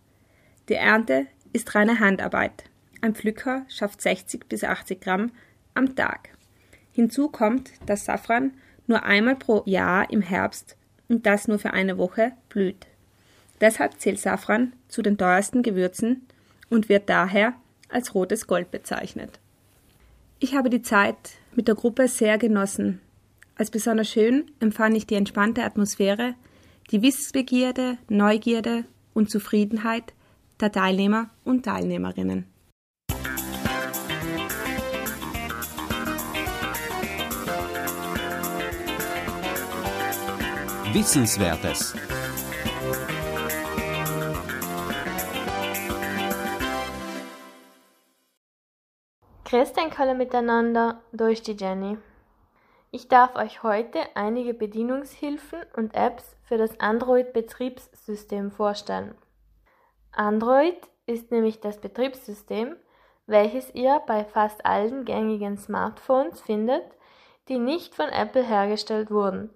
[0.69, 2.65] Die Ernte ist reine Handarbeit.
[3.01, 5.31] Ein Pflücker schafft 60 bis 80 Gramm
[5.75, 6.31] am Tag.
[6.93, 8.53] Hinzu kommt, dass Safran
[8.87, 10.77] nur einmal pro Jahr im Herbst
[11.09, 12.87] und das nur für eine Woche blüht.
[13.61, 16.27] Deshalb zählt Safran zu den teuersten Gewürzen
[16.71, 17.55] und wird daher
[17.89, 19.41] als rotes Gold bezeichnet.
[20.39, 21.17] Ich habe die Zeit
[21.55, 23.01] mit der Gruppe sehr genossen.
[23.57, 26.35] Als besonders schön empfand ich die entspannte Atmosphäre,
[26.91, 30.15] die Wissbegierde, Neugierde und Zufriedenheit
[30.61, 32.47] der Teilnehmer und Teilnehmerinnen.
[40.93, 41.95] Wissenswertes.
[49.45, 51.99] Grüßt alle miteinander, durch die Jenny.
[52.91, 59.15] Ich darf euch heute einige Bedienungshilfen und Apps für das Android-Betriebssystem vorstellen.
[60.11, 62.77] Android ist nämlich das Betriebssystem,
[63.27, 66.83] welches ihr bei fast allen gängigen Smartphones findet,
[67.49, 69.51] die nicht von Apple hergestellt wurden,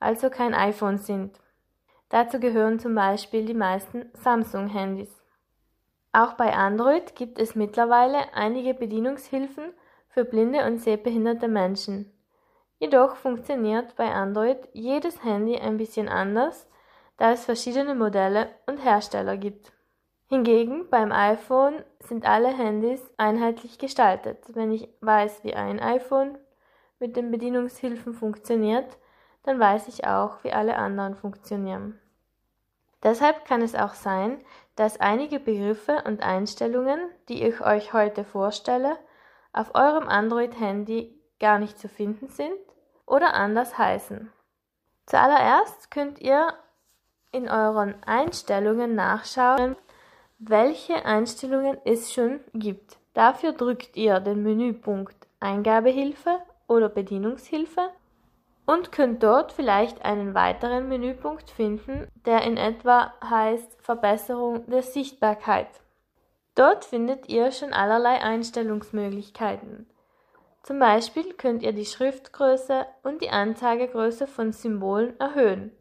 [0.00, 1.38] also kein iPhone sind.
[2.08, 5.22] Dazu gehören zum Beispiel die meisten Samsung-Handys.
[6.12, 9.74] Auch bei Android gibt es mittlerweile einige Bedienungshilfen
[10.08, 12.11] für blinde und sehbehinderte Menschen.
[12.82, 16.68] Jedoch funktioniert bei Android jedes Handy ein bisschen anders,
[17.16, 19.70] da es verschiedene Modelle und Hersteller gibt.
[20.26, 24.38] Hingegen beim iPhone sind alle Handys einheitlich gestaltet.
[24.48, 26.36] Wenn ich weiß, wie ein iPhone
[26.98, 28.98] mit den Bedienungshilfen funktioniert,
[29.44, 32.00] dann weiß ich auch, wie alle anderen funktionieren.
[33.04, 34.40] Deshalb kann es auch sein,
[34.74, 38.98] dass einige Begriffe und Einstellungen, die ich euch heute vorstelle,
[39.52, 42.52] auf eurem Android-Handy gar nicht zu finden sind
[43.06, 44.32] oder anders heißen.
[45.06, 46.54] Zuallererst könnt ihr
[47.32, 49.76] in euren Einstellungen nachschauen,
[50.38, 52.98] welche Einstellungen es schon gibt.
[53.14, 57.90] Dafür drückt ihr den Menüpunkt Eingabehilfe oder Bedienungshilfe
[58.64, 65.68] und könnt dort vielleicht einen weiteren Menüpunkt finden, der in etwa heißt Verbesserung der Sichtbarkeit.
[66.54, 69.86] Dort findet ihr schon allerlei Einstellungsmöglichkeiten.
[70.62, 75.72] Zum Beispiel könnt ihr die Schriftgröße und die Anzeigegröße von Symbolen erhöhen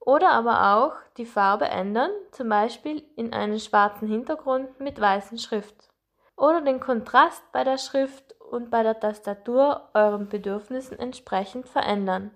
[0.00, 5.88] oder aber auch die Farbe ändern, zum Beispiel in einen schwarzen Hintergrund mit weißen Schrift
[6.36, 12.30] oder den Kontrast bei der Schrift und bei der Tastatur euren Bedürfnissen entsprechend verändern.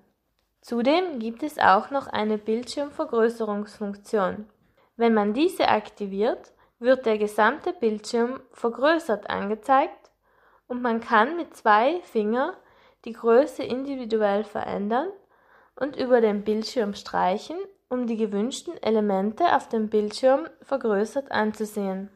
[0.61, 4.51] Zudem gibt es auch noch eine Bildschirmvergrößerungsfunktion.
[4.97, 10.02] Wenn man diese aktiviert, wird der gesamte Bildschirm vergrößert angezeigt
[10.73, 12.55] und man kann mit zwei Finger
[13.05, 15.09] die Größe individuell verändern
[15.77, 17.57] und über den Bildschirm streichen,
[17.91, 22.09] um die gewünschten Elemente auf dem Bildschirm vergrößert anzusehen.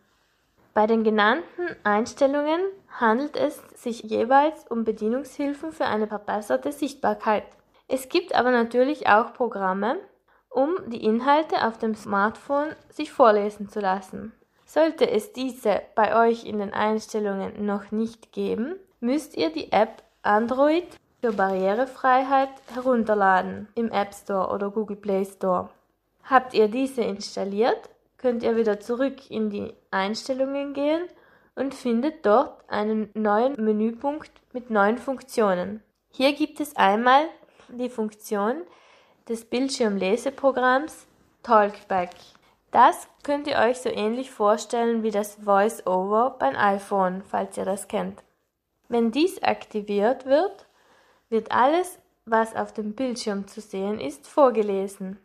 [0.72, 2.60] Bei den genannten Einstellungen
[2.98, 7.44] handelt es sich jeweils um Bedienungshilfen für eine verbesserte Sichtbarkeit.
[7.88, 9.98] Es gibt aber natürlich auch Programme,
[10.48, 14.32] um die Inhalte auf dem Smartphone sich vorlesen zu lassen.
[14.66, 20.02] Sollte es diese bei euch in den Einstellungen noch nicht geben, müsst ihr die App
[20.22, 25.70] Android für Barrierefreiheit herunterladen im App Store oder Google Play Store.
[26.24, 27.88] Habt ihr diese installiert,
[28.18, 31.02] könnt ihr wieder zurück in die Einstellungen gehen
[31.54, 35.80] und findet dort einen neuen Menüpunkt mit neuen Funktionen.
[36.10, 37.26] Hier gibt es einmal
[37.68, 38.62] die Funktion
[39.28, 41.06] des Bildschirmleseprogramms
[41.42, 42.10] Talkback.
[42.76, 47.88] Das könnt ihr euch so ähnlich vorstellen wie das Voice-Over beim iPhone, falls ihr das
[47.88, 48.22] kennt.
[48.90, 50.66] Wenn dies aktiviert wird,
[51.30, 55.18] wird alles, was auf dem Bildschirm zu sehen ist, vorgelesen.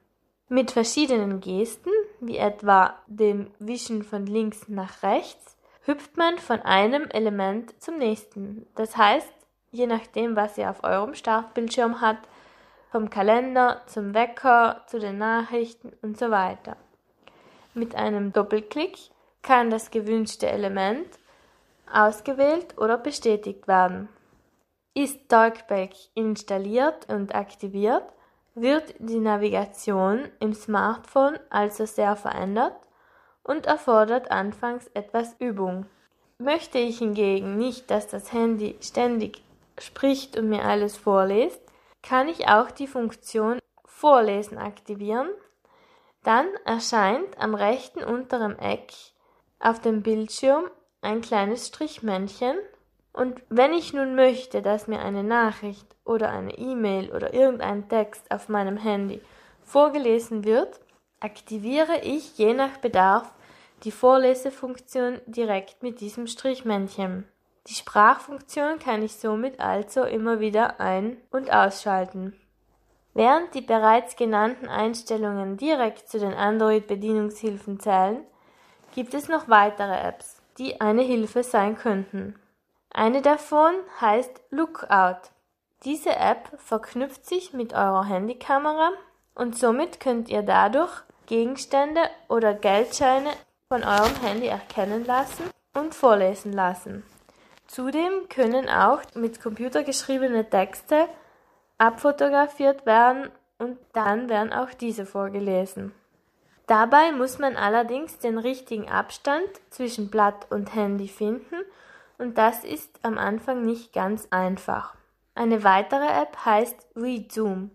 [0.48, 1.90] Mit verschiedenen Gesten,
[2.22, 8.66] wie etwa dem Wischen von links nach rechts, hüpft man von einem Element zum nächsten.
[8.76, 9.34] Das heißt,
[9.72, 12.30] je nachdem, was ihr auf eurem Startbildschirm habt,
[12.94, 16.78] vom Kalender zum Wecker, zu den Nachrichten und so weiter.
[17.74, 18.98] Mit einem Doppelklick
[19.42, 21.08] kann das gewünschte Element
[21.92, 24.10] ausgewählt oder bestätigt werden.
[24.94, 28.04] Ist Talkback installiert und aktiviert,
[28.56, 32.76] wird die Navigation im Smartphone also sehr verändert
[33.44, 35.86] und erfordert anfangs etwas Übung.
[36.38, 39.42] Möchte ich hingegen nicht, dass das Handy ständig
[39.78, 41.62] spricht und mir alles vorliest,
[42.04, 45.30] kann ich auch die Funktion Vorlesen aktivieren
[46.24, 48.94] dann erscheint am rechten unteren Eck
[49.60, 50.66] auf dem Bildschirm
[51.02, 52.56] ein kleines Strichmännchen
[53.14, 58.32] und wenn ich nun möchte, dass mir eine Nachricht oder eine E-Mail oder irgendein Text
[58.32, 59.22] auf meinem Handy
[59.64, 60.80] vorgelesen wird,
[61.20, 63.34] aktiviere ich je nach Bedarf
[63.84, 67.28] die Vorlesefunktion direkt mit diesem Strichmännchen.
[67.68, 72.40] Die Sprachfunktion kann ich somit also immer wieder ein- und ausschalten.
[73.14, 78.24] Während die bereits genannten Einstellungen direkt zu den Android-Bedienungshilfen zählen,
[78.94, 82.36] gibt es noch weitere Apps, die eine Hilfe sein könnten.
[82.94, 85.30] Eine davon heißt Lookout.
[85.84, 88.92] Diese App verknüpft sich mit eurer Handykamera
[89.34, 90.92] und somit könnt ihr dadurch
[91.26, 93.32] Gegenstände oder Geldscheine
[93.68, 97.04] von eurem Handy erkennen lassen und vorlesen lassen.
[97.68, 101.08] Zudem können auch mit Computer geschriebene Texte
[101.82, 105.94] abfotografiert werden und dann werden auch diese vorgelesen.
[106.68, 111.56] Dabei muss man allerdings den richtigen Abstand zwischen Blatt und Handy finden
[112.20, 114.94] und das ist am Anfang nicht ganz einfach.
[115.34, 117.72] Eine weitere App heißt ReadZoom.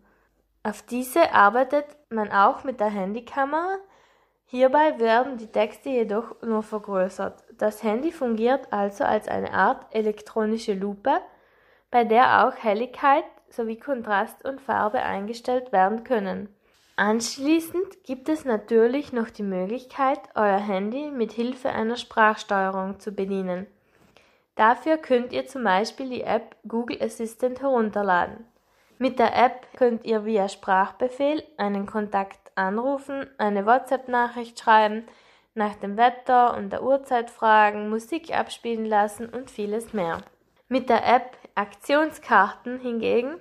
[0.62, 3.78] Auf diese arbeitet man auch mit der Handykamera.
[4.44, 7.42] Hierbei werden die Texte jedoch nur vergrößert.
[7.58, 11.20] Das Handy fungiert also als eine Art elektronische Lupe,
[11.90, 16.48] bei der auch Helligkeit sowie Kontrast und Farbe eingestellt werden können.
[16.96, 23.66] Anschließend gibt es natürlich noch die Möglichkeit, euer Handy mit Hilfe einer Sprachsteuerung zu bedienen.
[24.54, 28.46] Dafür könnt ihr zum Beispiel die App Google Assistant herunterladen.
[28.98, 35.04] Mit der App könnt ihr via Sprachbefehl einen Kontakt anrufen, eine WhatsApp-Nachricht schreiben,
[35.54, 40.22] nach dem Wetter und der Uhrzeit fragen, Musik abspielen lassen und vieles mehr.
[40.68, 43.40] Mit der App Aktionskarten hingegen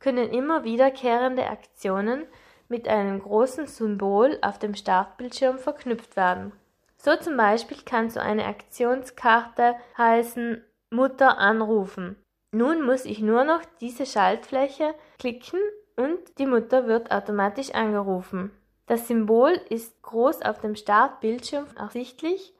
[0.00, 2.24] können immer wiederkehrende Aktionen
[2.68, 6.52] mit einem großen Symbol auf dem Startbildschirm verknüpft werden.
[6.96, 12.16] So zum Beispiel kann so eine Aktionskarte heißen Mutter anrufen.
[12.52, 15.60] Nun muss ich nur noch diese Schaltfläche klicken
[15.96, 18.50] und die Mutter wird automatisch angerufen.
[18.86, 22.54] Das Symbol ist groß auf dem Startbildschirm ersichtlich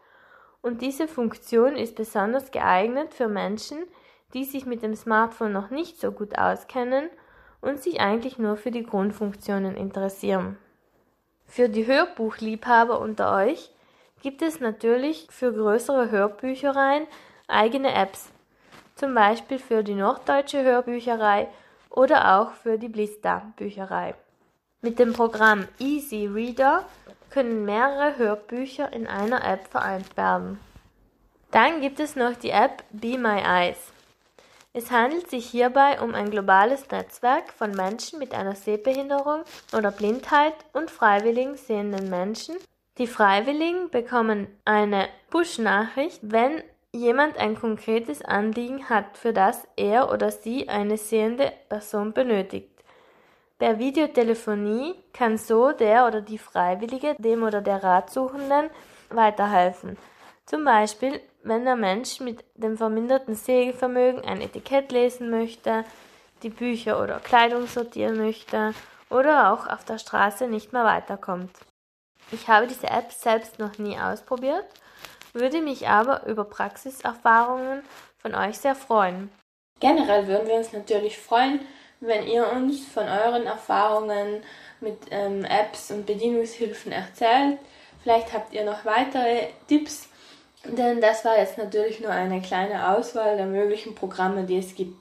[0.60, 3.78] und diese Funktion ist besonders geeignet für Menschen,
[4.36, 7.08] die sich mit dem Smartphone noch nicht so gut auskennen
[7.62, 10.58] und sich eigentlich nur für die Grundfunktionen interessieren.
[11.46, 13.70] Für die Hörbuchliebhaber unter euch
[14.22, 17.06] gibt es natürlich für größere Hörbüchereien
[17.48, 18.30] eigene Apps,
[18.94, 21.48] zum Beispiel für die Norddeutsche Hörbücherei
[21.88, 24.14] oder auch für die Blista Bücherei.
[24.82, 26.84] Mit dem Programm Easy Reader
[27.30, 30.60] können mehrere Hörbücher in einer App vereint werden.
[31.52, 33.95] Dann gibt es noch die App Be My Eyes.
[34.76, 39.40] Es handelt sich hierbei um ein globales Netzwerk von Menschen mit einer Sehbehinderung
[39.74, 42.56] oder Blindheit und freiwilligen sehenden Menschen.
[42.98, 46.62] Die Freiwilligen bekommen eine Push-Nachricht, wenn
[46.92, 52.84] jemand ein konkretes Anliegen hat, für das er oder sie eine sehende Person benötigt.
[53.58, 58.68] Per Videotelefonie kann so der oder die Freiwillige dem oder der Ratsuchenden
[59.08, 59.96] weiterhelfen.
[60.44, 65.84] Zum Beispiel, wenn der Mensch mit dem verminderten Sehvermögen ein Etikett lesen möchte,
[66.42, 68.74] die Bücher oder Kleidung sortieren möchte
[69.10, 71.52] oder auch auf der Straße nicht mehr weiterkommt.
[72.32, 74.66] Ich habe diese App selbst noch nie ausprobiert,
[75.32, 77.82] würde mich aber über Praxiserfahrungen
[78.18, 79.30] von euch sehr freuen.
[79.78, 81.60] Generell würden wir uns natürlich freuen,
[82.00, 84.42] wenn ihr uns von euren Erfahrungen
[84.80, 87.58] mit ähm, Apps und Bedienungshilfen erzählt.
[88.02, 90.08] Vielleicht habt ihr noch weitere Tipps,
[90.70, 94.96] denn das war jetzt natürlich nur eine kleine Auswahl der möglichen Programme, die es gibt.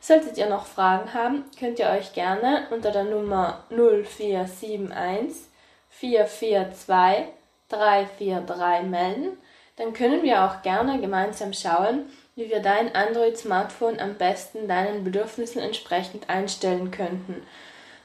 [0.00, 5.48] Solltet ihr noch Fragen haben, könnt ihr euch gerne unter der Nummer 0471
[5.90, 7.26] 442
[7.68, 9.38] 343 melden.
[9.76, 15.60] Dann können wir auch gerne gemeinsam schauen, wie wir dein Android-Smartphone am besten deinen Bedürfnissen
[15.60, 17.42] entsprechend einstellen könnten.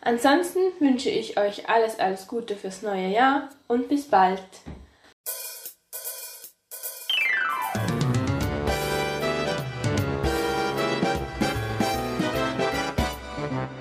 [0.02, 4.42] Ansonsten wünsche ich euch alles, alles Gute fürs neue Jahr und bis bald.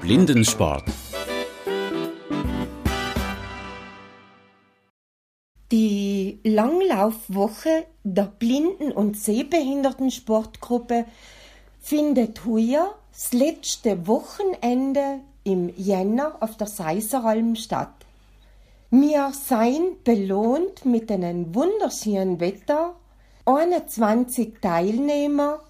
[0.04, 0.84] Blindensport.
[5.72, 11.06] Die Langlaufwoche der Blinden- und Sehbehindertensportgruppe
[11.80, 17.94] findet heuer das letzte Wochenende im Jänner auf der Seiseralm statt.
[18.90, 22.94] Wir seien belohnt mit einem wunderschönen Wetter,
[23.46, 25.60] 21 Teilnehmer,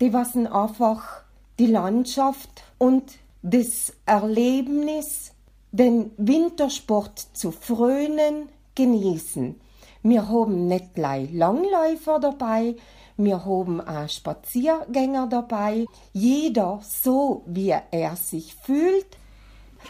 [0.00, 1.22] die was einfach
[1.60, 3.12] die Landschaft und
[3.48, 5.32] das Erlebnis,
[5.70, 9.54] den Wintersport zu frönen, genießen.
[10.02, 12.74] Wir haben nicht gleich Langläufer dabei,
[13.16, 19.06] wir haben auch Spaziergänger dabei, jeder so, wie er sich fühlt.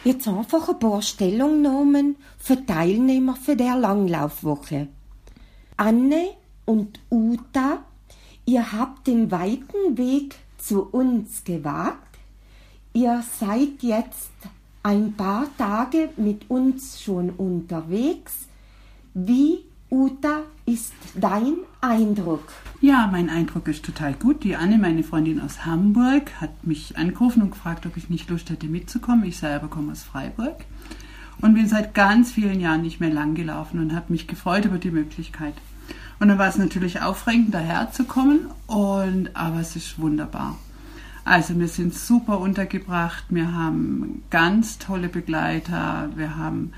[0.03, 4.87] Jetzt einfach ein paar Stellungnahmen für Teilnehmer für der Langlaufwoche.
[5.77, 6.29] Anne
[6.65, 7.79] und Uta,
[8.45, 12.06] ihr habt den weiten Weg zu uns gewagt
[12.97, 14.31] Ihr seid jetzt
[14.81, 18.47] ein paar Tage mit uns schon unterwegs.
[19.13, 19.59] Wie,
[19.91, 22.51] Uta, ist dein Eindruck?
[22.81, 24.43] Ja, mein Eindruck ist total gut.
[24.43, 28.49] Die Anne, meine Freundin aus Hamburg, hat mich angerufen und gefragt, ob ich nicht Lust
[28.49, 29.25] hätte mitzukommen.
[29.25, 30.65] Ich selber komme aus Freiburg
[31.39, 34.79] und bin seit ganz vielen Jahren nicht mehr lang gelaufen und habe mich gefreut über
[34.79, 35.53] die Möglichkeit.
[36.19, 40.57] Und dann war es natürlich aufregend, daherzukommen, und, aber es ist wunderbar.
[41.27, 46.71] Also wir sind super untergebracht, wir haben ganz tolle Begleiter, wir haben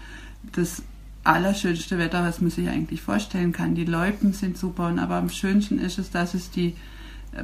[0.54, 0.82] das
[1.24, 3.76] allerschönste Wetter, was man sich eigentlich vorstellen kann.
[3.76, 6.74] Die Loipen sind super, und aber am schönsten ist es, dass es die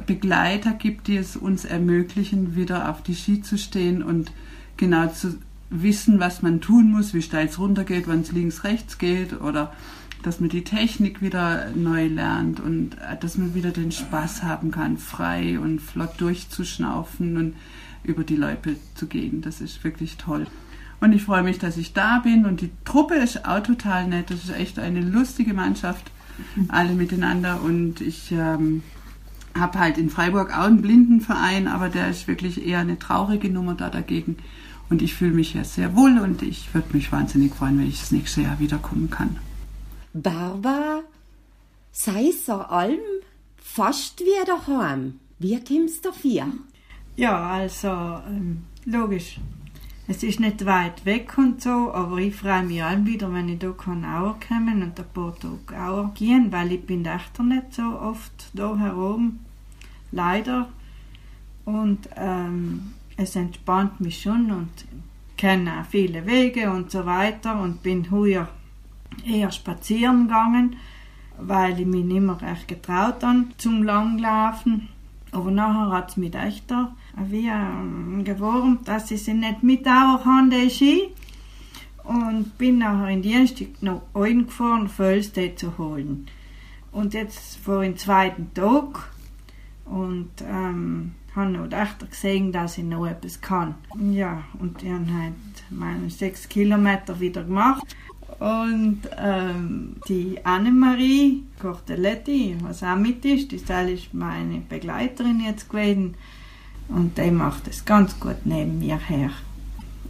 [0.04, 4.32] Begleiter gibt, die es uns ermöglichen, wieder auf die Ski zu stehen und
[4.76, 5.38] genau zu
[5.70, 9.72] wissen, was man tun muss, wie steil es runtergeht, wann es links, rechts geht oder
[10.22, 14.70] dass man die Technik wieder neu lernt und äh, dass man wieder den Spaß haben
[14.70, 17.54] kann, frei und flott durchzuschnaufen und
[18.02, 19.42] über die Loipe zu gehen.
[19.42, 20.46] Das ist wirklich toll.
[21.00, 24.30] Und ich freue mich, dass ich da bin und die Truppe ist auch total nett.
[24.30, 26.10] Das ist echt eine lustige Mannschaft,
[26.68, 27.60] alle miteinander.
[27.62, 28.82] Und ich ähm,
[29.54, 33.74] habe halt in Freiburg auch einen Blindenverein, aber der ist wirklich eher eine traurige Nummer
[33.74, 34.36] da dagegen.
[34.88, 38.00] Und ich fühle mich hier sehr wohl und ich würde mich wahnsinnig freuen, wenn ich
[38.00, 39.36] das nächste Jahr wiederkommen kann.
[40.22, 41.02] Barbara,
[41.92, 42.98] Seiser Alm,
[43.58, 45.20] fast wie daheim.
[45.38, 46.46] Wie kommst du dafür?
[47.16, 49.38] Ja, also, ähm, logisch.
[50.08, 53.60] Es ist nicht weit weg und so, aber ich freue mich allem wieder, wenn ich
[53.60, 57.74] hier kann auch kommen und ein paar Tage auch gehen, weil ich bin echt nicht
[57.74, 59.40] so oft da herum.
[60.12, 60.70] Leider.
[61.66, 64.70] Und ähm, es entspannt mich schon und
[65.36, 68.48] kenne auch viele Wege und so weiter und bin heuer
[69.24, 70.76] eher spazieren gegangen,
[71.38, 74.88] weil ich mich nicht mehr recht getraut habe zum Langlaufen.
[75.32, 76.72] Aber nachher hat es mich echt
[77.16, 78.24] wie ähm,
[78.84, 81.08] dass ich sie nicht mitdauern kann, die Ski.
[82.04, 86.26] Und bin nachher in die erste noch eingefahren, Fölste zu holen.
[86.92, 89.10] Und jetzt vor den zweiten Tag
[89.84, 93.74] und ähm, habe noch echt gesehen, dass ich noch etwas kann.
[94.12, 95.34] Ja, und ich habe halt
[95.70, 97.84] meine sechs Kilometer wieder gemacht.
[98.38, 106.14] Und ähm, die Annemarie Cortelletti, was auch mit ist, die ist meine Begleiterin jetzt gewesen,
[106.88, 109.30] Und der macht es ganz gut neben mir her.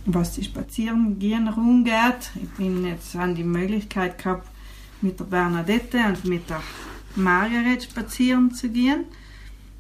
[0.05, 4.49] Was die Spazierengehen rumgeht, ich bin jetzt an die Möglichkeit gehabt,
[5.01, 6.63] mit der Bernadette und mit der
[7.17, 9.05] Margaret spazieren zu gehen.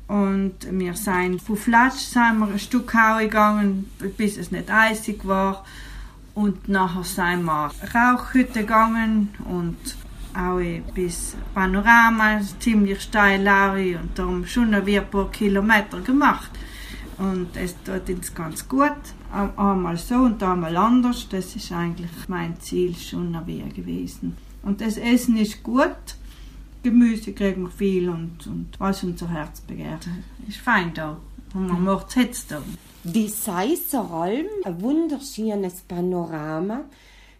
[0.08, 5.64] Und wir sind von Flatsch ein Stück gegangen, bis es nicht eisig war.
[6.36, 9.78] Und nachher sind wir Rauchhütte gegangen und
[10.34, 10.60] auch
[10.94, 13.40] bis Panorama, ziemlich steil
[13.96, 16.50] und darum schon ein paar Kilometer gemacht.
[17.16, 18.92] Und es tut uns ganz gut.
[19.32, 21.26] Einmal so und einmal anders.
[21.30, 23.32] Das ist eigentlich mein Ziel schon
[23.74, 24.36] gewesen.
[24.62, 26.16] Und das Essen ist gut.
[26.82, 30.06] Gemüse kriegen wir viel und, und was unser Herz begehrt.
[30.46, 31.16] Ist fein da.
[31.54, 32.60] Und man macht es jetzt da.
[33.14, 36.86] Die Seisseralm, ein wunderschönes Panorama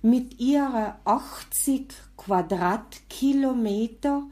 [0.01, 4.23] mit ihren 80 Quadratkilometer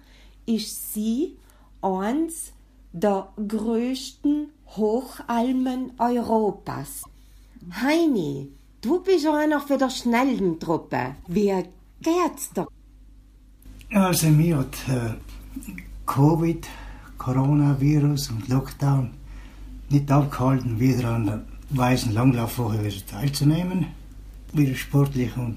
[0.47, 1.37] ist sie
[1.83, 2.53] eins
[2.93, 7.03] der größten Hochalmen Europas.
[7.83, 11.17] Heini, du bist einer für der schnellen Truppe.
[11.27, 11.53] Wie
[12.01, 12.69] geht's dir?
[13.91, 15.15] Also mir hat äh,
[16.07, 16.65] Covid,
[17.19, 19.24] Coronavirus und Lockdown
[19.89, 22.79] nicht abgehalten, wieder an der weißen Langlaufwoche
[23.11, 23.87] teilzunehmen,
[24.53, 25.57] wieder sportlich und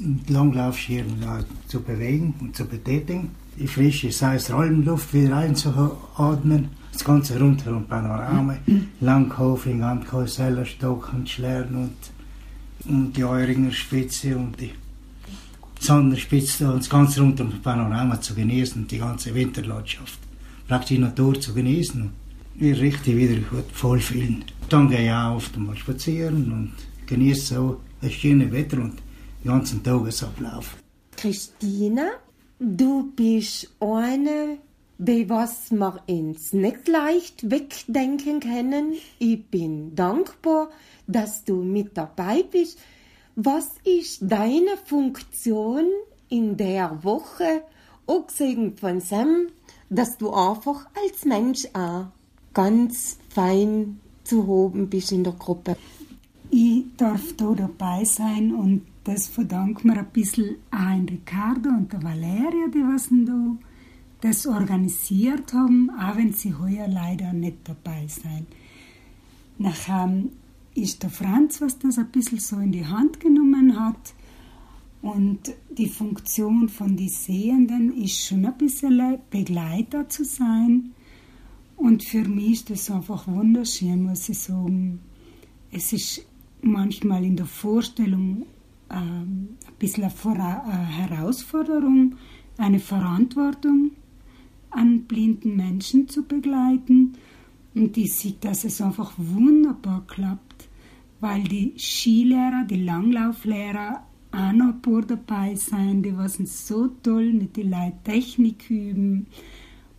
[0.00, 1.22] mit Langlaufschieren
[1.66, 8.56] zu bewegen und zu betätigen, die frische Salzrollenluft wieder einzuatmen, das ganze rundherum Panorama,
[9.00, 14.72] Langhofing, Antkauseller, Stocken, Schlern und, und die Euringer Spitze und die
[15.80, 20.18] Sonnenspitze und das ganze rundherum Panorama zu genießen und die ganze Winterlandschaft,
[20.66, 22.10] praktisch die Natur zu genießen
[22.58, 23.40] wie richtig wieder
[23.72, 24.44] voll fühlen.
[24.68, 26.72] Dann gehe ich auch oft mal spazieren und
[27.06, 28.98] genieße so das schöne Wetter und
[29.44, 30.76] den ganzen Tagesablauf.
[31.16, 32.08] Christina,
[32.58, 34.58] du bist eine,
[34.98, 38.94] bei was wir uns nicht leicht wegdenken können.
[39.18, 40.70] Ich bin dankbar,
[41.06, 42.78] dass du mit dabei bist.
[43.36, 45.86] Was ist deine Funktion
[46.28, 47.62] in der Woche,
[48.06, 49.46] abgesehen von Sam,
[49.88, 52.08] dass du einfach als Mensch auch
[52.54, 55.76] ganz fein zu hoben bist in der Gruppe.
[56.50, 62.02] Ich darf da dabei sein und das verdanken wir ein bisschen auch Ricardo und der
[62.02, 63.56] Valeria, die was da
[64.20, 68.46] das organisiert haben, auch wenn sie heuer leider nicht dabei sein.
[69.58, 70.24] Nachher
[70.74, 74.14] ist der Franz, was das ein bisschen so in die Hand genommen hat.
[75.00, 80.92] Und die Funktion von den Sehenden ist schon ein bisschen Begleiter zu sein
[81.78, 84.98] und für mich ist das einfach wunderschön, muss ich sagen.
[85.70, 86.26] Es ist
[86.60, 88.46] manchmal in der Vorstellung
[88.90, 92.16] ähm, ein bisschen eine Herausforderung,
[92.56, 93.92] eine Verantwortung
[94.70, 97.14] an blinden Menschen zu begleiten.
[97.76, 100.68] Und ich sehe, dass es einfach wunderbar klappt,
[101.20, 104.02] weil die Skilehrer, die Langlauflehrer
[104.32, 104.74] auch noch
[105.06, 109.28] dabei sind, die was so toll mit den Leuten Technik üben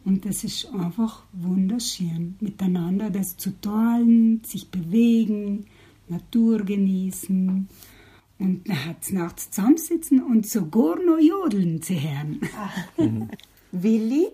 [0.09, 5.67] und das ist einfach wunderschön, miteinander das zu teilen, sich bewegen,
[6.07, 7.69] Natur genießen
[8.39, 12.41] und nachts zusammensitzen und sogar noch jodeln zu hören.
[12.97, 13.29] Mhm.
[13.71, 14.29] Willi,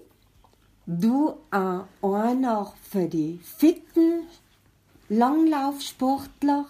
[0.87, 4.21] du äh, einer für die fitten
[5.09, 6.67] Langlaufsportler,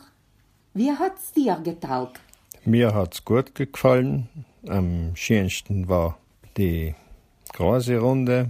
[0.73, 2.19] wie hat es dir getaugt?
[2.65, 4.27] Mir hat es gut gefallen.
[4.67, 6.17] Am schönsten war
[6.57, 6.95] die
[7.53, 8.49] große Runde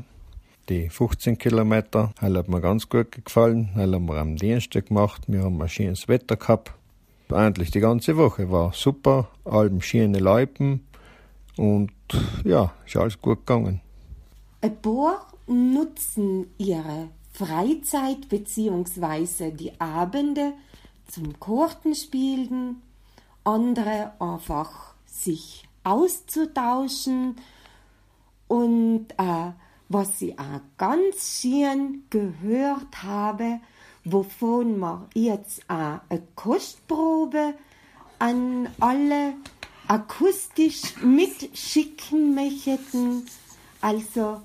[0.70, 2.14] die 15 Kilometer.
[2.20, 3.70] Das hat mir ganz gut gefallen.
[3.76, 5.24] Das haben wir am Dienstag gemacht.
[5.28, 6.74] Wir haben ein schönes Wetter gehabt.
[7.32, 9.30] Eigentlich die ganze Woche war super.
[9.46, 10.86] Alben schöne Leipen.
[11.58, 11.92] Und
[12.44, 13.82] ja, ist alles gut gegangen.
[14.62, 19.52] Ein paar nutzen ihre Freizeit bzw.
[19.52, 20.54] die Abende
[21.08, 22.82] zum Kartenspielen,
[23.44, 27.36] andere einfach sich auszutauschen
[28.48, 29.52] und äh,
[29.90, 33.60] was ich auch ganz schön gehört habe,
[34.04, 37.54] wovon wir jetzt auch eine Kostprobe
[38.20, 39.34] an alle
[39.88, 43.26] akustisch mitschicken möchten.
[43.82, 44.42] Also,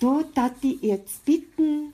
[0.00, 1.92] da darf ich jetzt bitten,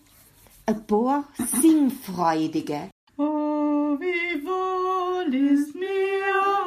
[0.66, 1.24] ein paar
[1.60, 2.90] Singfreudige.
[3.16, 6.57] Oh, wie wohl ist mir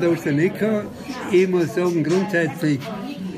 [0.00, 0.84] Den Neckar,
[1.30, 2.80] ich muss sagen, grundsätzlich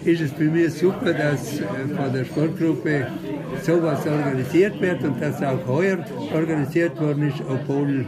[0.04, 1.64] ist es für mich super, dass äh,
[1.96, 3.08] von der Sportgruppe
[3.62, 5.98] sowas organisiert wird und dass auch heuer
[6.32, 8.06] organisiert worden ist, obwohl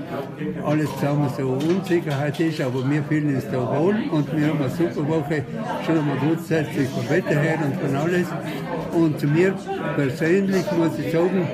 [0.64, 4.70] alles zusammen so Unsicherheit ist, aber wir fühlen uns da wohl und wir haben eine
[4.70, 5.44] super Woche,
[5.84, 8.26] schon einmal grundsätzlich vom Wetter her und von alles.
[8.92, 9.54] Und zu mir
[9.96, 11.48] persönlich muss ich sagen,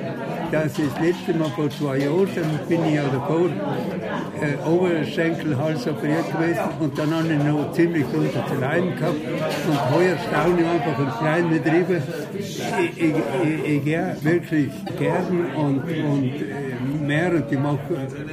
[0.51, 3.49] dass ich das letzte Mal vor zwei Jahren, dann bin ich ja davor,
[4.41, 9.15] äh, Oberschenkelhals operiert gewesen und dann habe ich noch ziemlich drunter zu leiden gehabt.
[9.67, 12.03] Und heuer staune ich einfach in kleinen Betrieben.
[12.37, 12.61] Ich,
[12.97, 17.79] ich, ich, ich gehe wirklich gern und, und äh, mehr und ich mache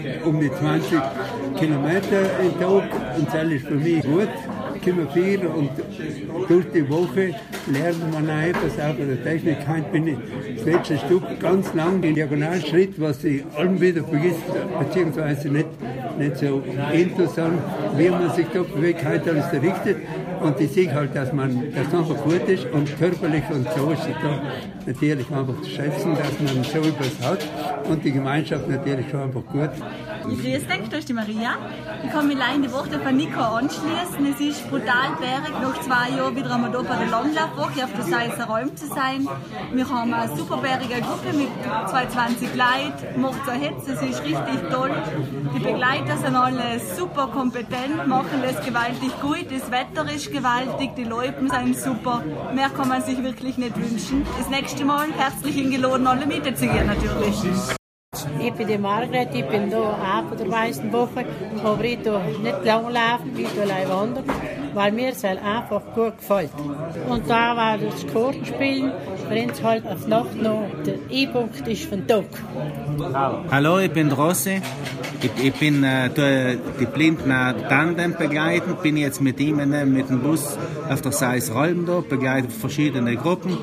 [0.05, 1.01] äh, um die 20
[1.59, 2.85] Kilometer im Tag
[3.17, 4.29] und das ist für mich gut
[4.91, 5.71] kommen viel und
[6.49, 7.35] durch die Woche
[7.67, 9.57] lernt man auch etwas auch von der Technik.
[9.67, 10.17] Heute bin ich
[10.57, 14.41] das letzte Stück ganz lang den Diagonalschritt, was ich allem wieder vergisst,
[14.79, 15.69] beziehungsweise nicht,
[16.19, 16.63] nicht so
[16.93, 17.59] interessant,
[17.97, 19.05] wie man sich da bewegt.
[19.05, 19.97] Heute alles errichtet
[20.41, 24.01] und ich sehe halt, dass man das einfach gut ist und körperlich und so ist
[24.01, 24.43] es da
[24.87, 27.45] natürlich einfach zu schätzen, dass man so etwas hat
[27.89, 29.71] und die Gemeinschaft natürlich schon einfach gut.
[30.31, 31.57] Ich grüße dich, da ist die Maria.
[32.05, 34.27] Ich kann mich in die Woche von Nico anschließen.
[34.33, 38.05] Es ist brutal berg, nach zwei Jahren wieder einmal hier bei der Langlaufwoche auf der
[38.05, 39.27] Seiser Räum zu sein.
[39.73, 41.49] Wir haben eine super bärige Gruppe mit
[41.91, 44.91] 22 Leuten, macht so Hetze, es ist richtig toll.
[45.57, 51.05] Die Begleiter sind alle super kompetent, machen das gewaltig gut, das Wetter ist gewaltig, die
[51.05, 52.23] Leute sind super.
[52.55, 54.27] Mehr kann man sich wirklich nicht wünschen.
[54.39, 57.78] Das nächste Mal herzlich eingeladen, alle mitzugehen natürlich.
[58.41, 61.25] Ich bin die Margret, ich bin hier auch von der meisten Woche,
[61.65, 64.25] aber ich tue nicht lang laufen, ich tue allein wandern,
[64.75, 66.51] weil mir es halt einfach gut gefällt.
[67.09, 68.93] Und da war das Kartenspielen,
[69.29, 72.25] wenn es halt auf Nacht noch der E-Punkt ist von Tag.
[73.51, 74.61] Hallo, ich bin Rossi.
[75.21, 76.09] Ich, ich bin äh,
[76.79, 77.31] die Blinden
[77.69, 80.57] Tandem begleiten, bin jetzt mit ihm äh, mit dem Bus
[80.89, 83.59] auf der Seis Rolm da, begleite verschiedene Gruppen.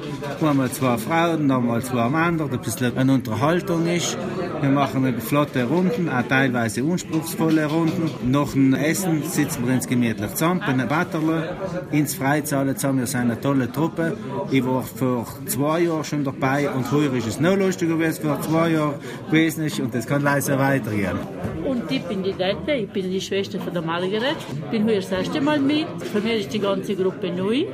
[0.45, 4.17] Einmal zwei Frauen, dann mal zwei Männer, ein bisschen eine Unterhaltung ist.
[4.65, 8.09] Wir machen eine flotte Runden, auch teilweise anspruchsvolle Runden.
[8.31, 11.55] Nach dem Essen sitzen wir uns gemütlich zusammen bei Batterle,
[11.91, 12.99] ins Freizahlen zusammen.
[12.99, 14.17] Wir sind eine tolle Truppe.
[14.49, 18.25] Ich war vor zwei Jahren schon dabei und heuer ist es noch lustiger, als es
[18.25, 18.95] vor zwei Jahren
[19.27, 21.19] gewesen ist und das kann leider weitergehen.
[21.65, 24.37] Und ich bin die Dette, ich bin die Schwester von der Margaret.
[24.49, 25.87] Ich bin hier das erste Mal mit.
[26.13, 27.65] Für mich ist die ganze Gruppe neu.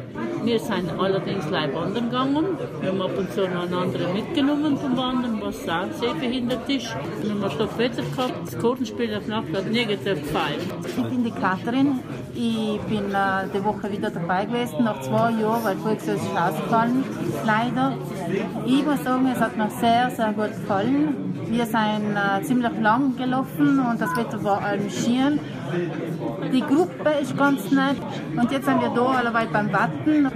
[0.44, 2.46] Wir sind allerdings live wandern gegangen.
[2.80, 6.68] Wir haben ab und zu noch einen anderen mitgenommen vom Wandern, was auch sehr behindert
[6.70, 6.96] ist.
[7.22, 8.48] Wir haben ein Wetter gehabt.
[8.48, 10.62] Das Kartenspiel auf Nacht hat mir gefallen.
[10.86, 12.00] Ich bin die Katrin.
[12.34, 17.04] Ich bin äh, die Woche wieder dabei gewesen, nach zwei Jahren, weil Volkshaus ist ausgefallen,
[17.46, 17.94] leider.
[18.66, 21.34] Ich muss sagen, es hat mir sehr, sehr gut gefallen.
[21.50, 25.40] Wir sind äh, ziemlich lang gelaufen und das Wetter war allem schön.
[26.54, 27.98] Die Gruppe ist ganz nett
[28.40, 30.32] und jetzt sind wir da alle beim Warten.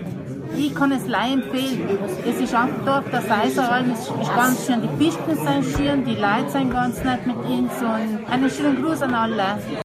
[0.58, 1.88] Ich kann es leider empfehlen.
[2.26, 4.82] Es ist einfach der Seiseralm, es ist ganz schön.
[4.82, 9.02] Die Pisten sind schön, die Leute sind ganz nett mit uns und einen schönen Gruß
[9.02, 9.85] an alle.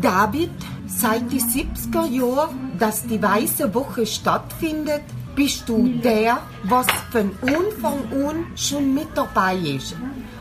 [0.00, 0.50] David,
[0.86, 5.02] seit die 70er Jahren, dass die Weiße Woche stattfindet,
[5.34, 9.94] bist du der, was von Anfang an schon mit dabei ist.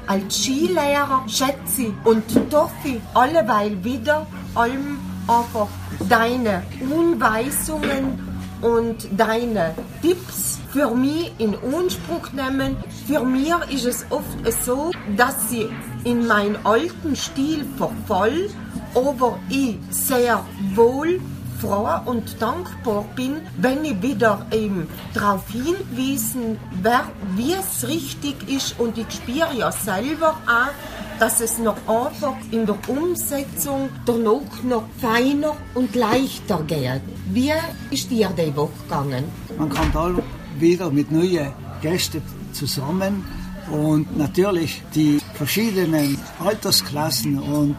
[0.07, 5.67] Als Skilehrer schätze ich und toffe alleweil wieder allem einfach
[6.07, 8.27] deine Unweisungen
[8.61, 12.77] und deine Tipps für mich in Anspruch nehmen.
[13.07, 14.25] Für mich ist es oft
[14.65, 15.67] so, dass ich
[16.03, 18.49] in meinen alten Stil verfall,
[18.95, 21.19] aber ich sehr wohl
[21.59, 28.79] froh und dankbar bin, wenn ich wieder eben darauf hingewiesen werde, wie es richtig ist
[28.79, 34.85] und ich spüre ja selber auch, dass es noch einfach in der Umsetzung danach noch
[34.99, 37.01] feiner und leichter geht.
[37.31, 37.51] Wie
[37.91, 39.25] ist dir die Woche gegangen?
[39.57, 40.23] Man kommt alle
[40.57, 42.21] wieder mit neuen Gästen
[42.53, 43.25] zusammen
[43.69, 47.77] und natürlich die verschiedenen Altersklassen und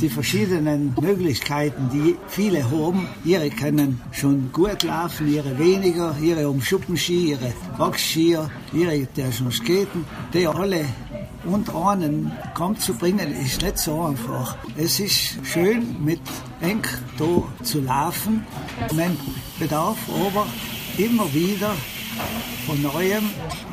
[0.00, 3.06] die verschiedenen Möglichkeiten, die viele haben.
[3.24, 9.52] Ihre können schon gut laufen, ihre weniger, ihre um Schuppenski, ihre Wachsskier, ihre der schon
[9.52, 10.04] skaten,
[10.34, 10.84] die alle
[11.44, 14.56] unter einen Kampf zu bringen, ist nicht so einfach.
[14.76, 16.20] Es ist schön, mit
[16.60, 16.82] eng
[17.18, 18.44] da zu laufen.
[18.96, 19.16] Man
[19.60, 20.48] bedarf aber
[20.98, 21.70] immer wieder
[22.66, 23.24] von neuem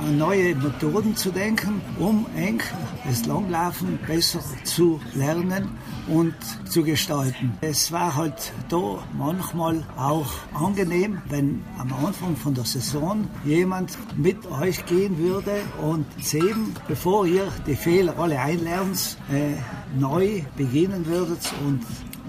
[0.05, 2.61] an neue Methoden zu denken, um eng
[3.05, 5.69] das Langlaufen besser zu lernen
[6.07, 6.35] und
[6.69, 7.57] zu gestalten.
[7.61, 14.45] Es war halt da manchmal auch angenehm, wenn am Anfang von der Saison jemand mit
[14.45, 19.55] euch gehen würde und sehen, bevor ihr die Fehler alle einlernt, äh,
[19.97, 21.81] neu beginnen würdet und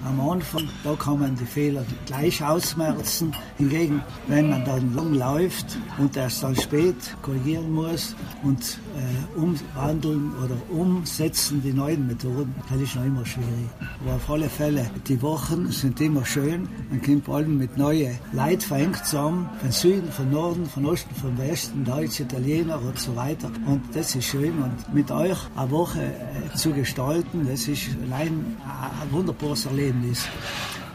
[0.04, 3.32] am Anfang, da kann man die Fehler gleich ausmerzen.
[3.58, 10.32] Hingegen, wenn man dann lang läuft und erst dann spät korrigieren muss und äh, umwandeln
[10.44, 13.68] oder umsetzen die neuen Methoden, das ist noch immer schwierig.
[14.02, 16.68] Aber auf alle Fälle, die Wochen sind immer schön.
[16.90, 21.14] Man kommt vor allem mit neuen Leuten verengt zusammen, von Süden, von Norden, von Osten,
[21.14, 23.50] von Westen, Deutsche, Italiener und so weiter.
[23.66, 24.52] Und das ist schön.
[24.62, 30.28] Und mit euch eine Woche äh, zu gestalten, das ist allein ein wunderbares Erlebnis.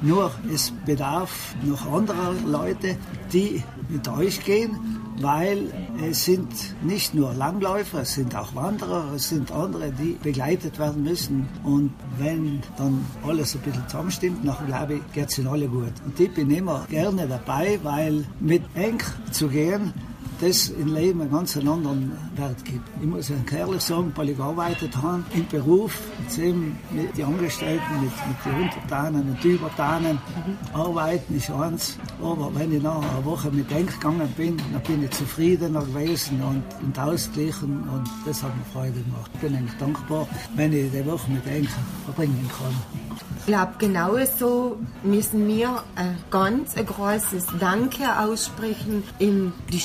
[0.01, 2.95] Nur es bedarf noch anderer Leute,
[3.33, 5.69] die mit euch gehen, weil
[6.01, 6.47] es sind
[6.81, 11.49] nicht nur Langläufer, es sind auch Wanderer, es sind andere, die begleitet werden müssen.
[11.63, 15.91] Und wenn dann alles ein bisschen zusammenstimmt, dann glaube ich, geht es ihnen alle gut.
[16.05, 19.93] Und ich bin immer gerne dabei, weil mit eng zu gehen,
[20.39, 22.87] das im Leben einen ganz anderen Wert gibt.
[23.01, 25.99] Ich muss einen ehrlich sagen, weil ich gearbeitet habe im Beruf,
[26.91, 30.19] mit den Angestellten, mit, mit den Untertanen und die Übertanen,
[30.73, 35.03] arbeiten ist eins, aber wenn ich nach einer Woche mit Denk gegangen bin, dann bin
[35.03, 39.31] ich zufriedener gewesen und, und ausgeglichen und das hat mir Freude gemacht.
[39.33, 41.67] Ich bin eigentlich dankbar, wenn ich die Woche mit Denk
[42.05, 42.73] verbringen kann.
[43.39, 49.79] Ich glaube, genauso müssen wir ein ganz großes Danke aussprechen in die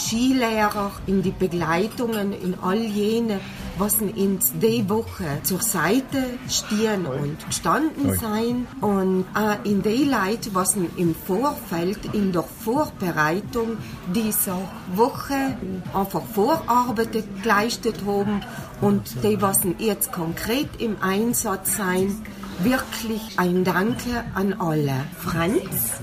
[0.44, 3.40] Skilehrer, in die Begleitungen, in all jene,
[3.78, 10.54] was uns die Woche zur Seite stehen und gestanden sein und auch in die Leute,
[10.54, 13.78] was im Vorfeld, in der Vorbereitung
[14.14, 14.58] dieser
[14.94, 15.56] Woche
[15.94, 18.42] einfach Vorarbeit geleistet haben
[18.80, 22.14] und die, was jetzt konkret im Einsatz sein,
[22.60, 25.04] wirklich ein Danke an alle.
[25.18, 25.94] Franz?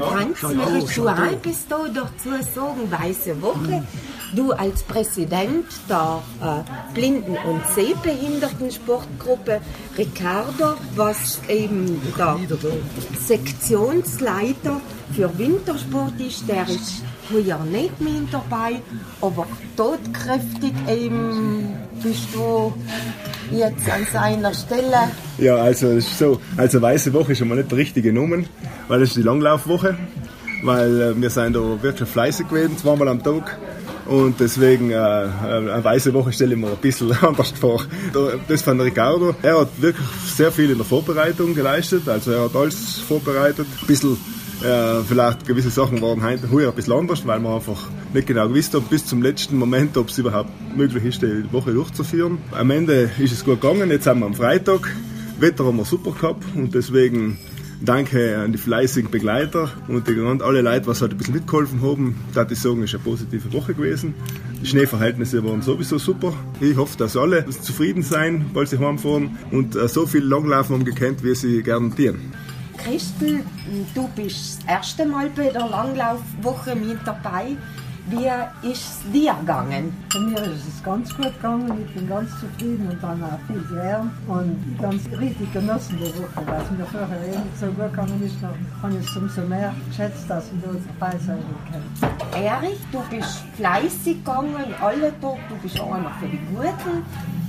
[0.00, 2.90] Auch, auch schon etwas da dazu sagen?
[2.90, 3.86] Weiße Woche.
[4.34, 9.60] Du als Präsident der äh, Blinden- und Sehbehindertensportgruppe,
[9.98, 12.38] Ricardo, was eben der
[13.20, 14.80] Sektionsleiter
[15.14, 18.80] für Wintersport ist, der ist heuer nicht mehr dabei,
[19.20, 19.46] aber
[19.76, 21.68] tatkräftig eben
[22.02, 22.72] bist du
[23.52, 25.10] jetzt an seiner Stelle.
[25.38, 28.38] Ja, also es ist so, also weiße Woche ist schon mal nicht der richtige Nummer,
[28.88, 29.96] weil das ist die Langlaufwoche,
[30.64, 33.58] weil äh, wir sind da wirklich fleißig gewesen, zweimal am Tag.
[34.06, 37.84] Und deswegen äh, eine weiße Woche stelle ich mir ein bisschen anders vor.
[38.12, 42.44] Da- Das von Ricardo, er hat wirklich sehr viel in der Vorbereitung geleistet, also er
[42.44, 44.16] hat alles vorbereitet, ein bisschen
[44.64, 48.74] äh, vielleicht gewisse Sachen waren heute ein bisschen anders, weil wir einfach nicht genau gewusst
[48.74, 52.38] haben, bis zum letzten Moment, ob es überhaupt möglich ist, die Woche durchzuführen.
[52.52, 54.94] Am Ende ist es gut gegangen, jetzt sind wir am Freitag.
[55.38, 57.38] Wetter haben wir super gehabt und deswegen
[57.84, 62.16] danke an die fleißigen Begleiter und die, alle Leute, was halt ein bisschen mitgeholfen haben.
[62.32, 64.14] Da ich sagen, ist eine positive Woche gewesen.
[64.62, 66.32] Die Schneeverhältnisse waren sowieso super.
[66.60, 70.84] Ich hoffe, dass alle zufrieden sein, bald sie heimfahren und äh, so viel Langlaufen haben
[70.84, 72.32] gekannt, wie sie tun.
[72.84, 73.44] Christel,
[73.94, 77.56] du bist das erste Mal bei der Langlaufwoche mit dabei.
[78.08, 79.96] Wie ist es dir gegangen?
[80.12, 83.62] Bei mir ist es ganz gut gegangen, ich bin ganz zufrieden und dann auch viel
[83.68, 88.20] gelernt und ganz richtig genossen die Woche, es mir vorher eh nicht so gut gegangen
[88.24, 91.38] ist, dann habe ich es umso mehr geschätzt, dass ich da dabei sein
[91.70, 92.42] kann.
[92.42, 97.04] Erich, du bist fleißig gegangen, alle Tag, du bist einer für die Guten.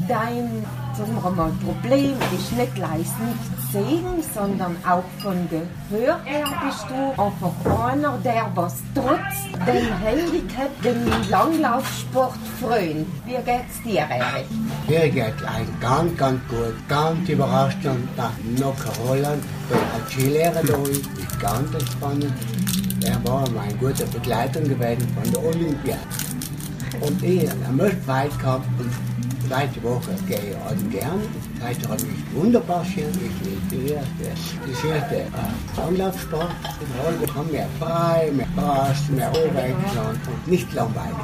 [0.08, 0.64] Dein
[0.96, 6.86] sagen wir mal, Problem ist nicht gleich nicht sehen, sondern auch von Gehör her bist
[6.90, 9.36] du einfach einer, der was trotz
[9.66, 13.06] dem Handicap den Langlaufsport freut.
[13.26, 14.48] Wie geht's dir, Erich?
[14.88, 16.76] Mir geht ein ganz, ganz gut.
[16.88, 22.34] Ganz überrascht und nach Nordholland, weil als Skilehrer da ist, ist ganz entspannend.
[23.04, 25.98] Er war meine gute Begleitung gewesen von der Olympia.
[27.02, 29.13] Und ich habe möchte weit gehabt und
[29.48, 31.22] zweite Woche gehe ich also gern.
[31.60, 33.10] Zweite habe ich wunderbar schön.
[33.10, 34.26] Ich liebe die erste,
[34.66, 36.50] die erste äh, Anlaufsport.
[37.20, 41.16] Wir haben mehr frei, mehr Spaß, mehr Oberexamen und nicht langweilig.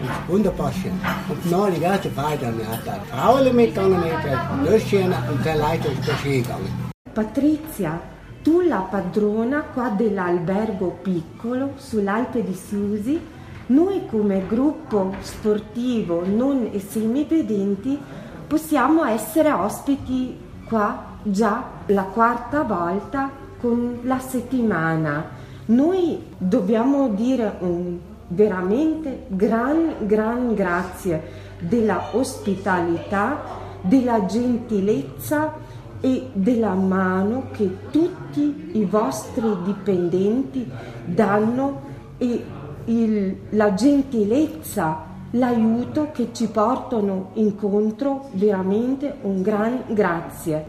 [0.00, 0.98] Und wunderbar schön.
[1.28, 6.06] Und ganze Zeit, dann hat er Frauen mitgegangen, ich bin schön und der Leiter ist
[6.06, 6.72] durch gegangen.
[7.14, 7.98] Patrizia,
[8.44, 13.18] tu la padrona qua dell'albergo piccolo sull'Alpe di Siusi,
[13.66, 17.98] noi come gruppo sportivo non semivedenti
[18.46, 20.38] possiamo essere ospiti
[20.68, 25.44] qua già la quarta volta con la settimana.
[25.66, 27.98] Noi dobbiamo dire un
[28.28, 33.42] veramente gran, gran grazie della ospitalità,
[33.80, 35.54] della gentilezza
[36.00, 40.70] e della mano che tutti i vostri dipendenti
[41.04, 41.82] danno
[42.18, 42.44] e
[42.86, 50.64] il- la gentilezza, l'aiuto che ci portano incontro, veramente un gran grazie.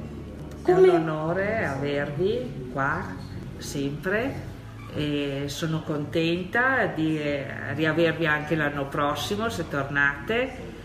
[0.64, 3.02] È un onore avervi qua
[3.58, 4.56] sempre
[4.94, 7.20] e sono contenta di
[7.76, 10.76] riavervi anche l'anno prossimo se tornate.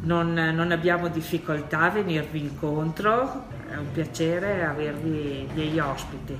[0.00, 6.38] Non, non abbiamo difficoltà a venirvi incontro, è un piacere avervi degli ospiti.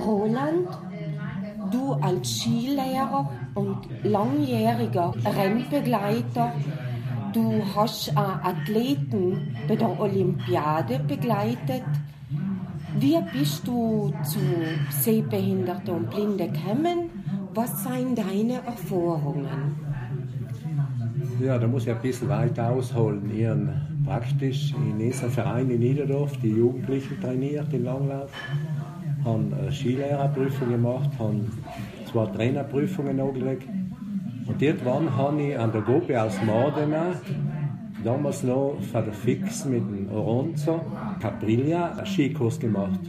[0.00, 0.68] Roland,
[1.72, 6.52] du als Skilehrer und langjähriger Rennbegleiter,
[7.32, 11.84] du hast Athleten bei der Olympiade begleitet.
[12.98, 14.38] Wie bist du zu
[14.90, 17.10] Sehbehinderte und Blinde gekommen?
[17.54, 19.76] Was seien deine Erfahrungen?
[21.40, 23.30] Ja, da muss ich ein bisschen weiter ausholen.
[23.34, 23.72] Ich habe
[24.04, 28.30] praktisch in diesem Verein in Niederdorf die Jugendlichen trainiert im Langlauf,
[29.24, 31.40] habe eine Skilehrerprüfung gemacht, habe
[32.10, 33.68] zwei Trainerprüfungen angelegt.
[34.46, 37.14] Und irgendwann habe ich an der Gruppe aus Modena,
[38.04, 40.80] damals noch von der Fix mit dem Oronzo,
[41.20, 43.00] Capriglia, einen Skikurs gemacht.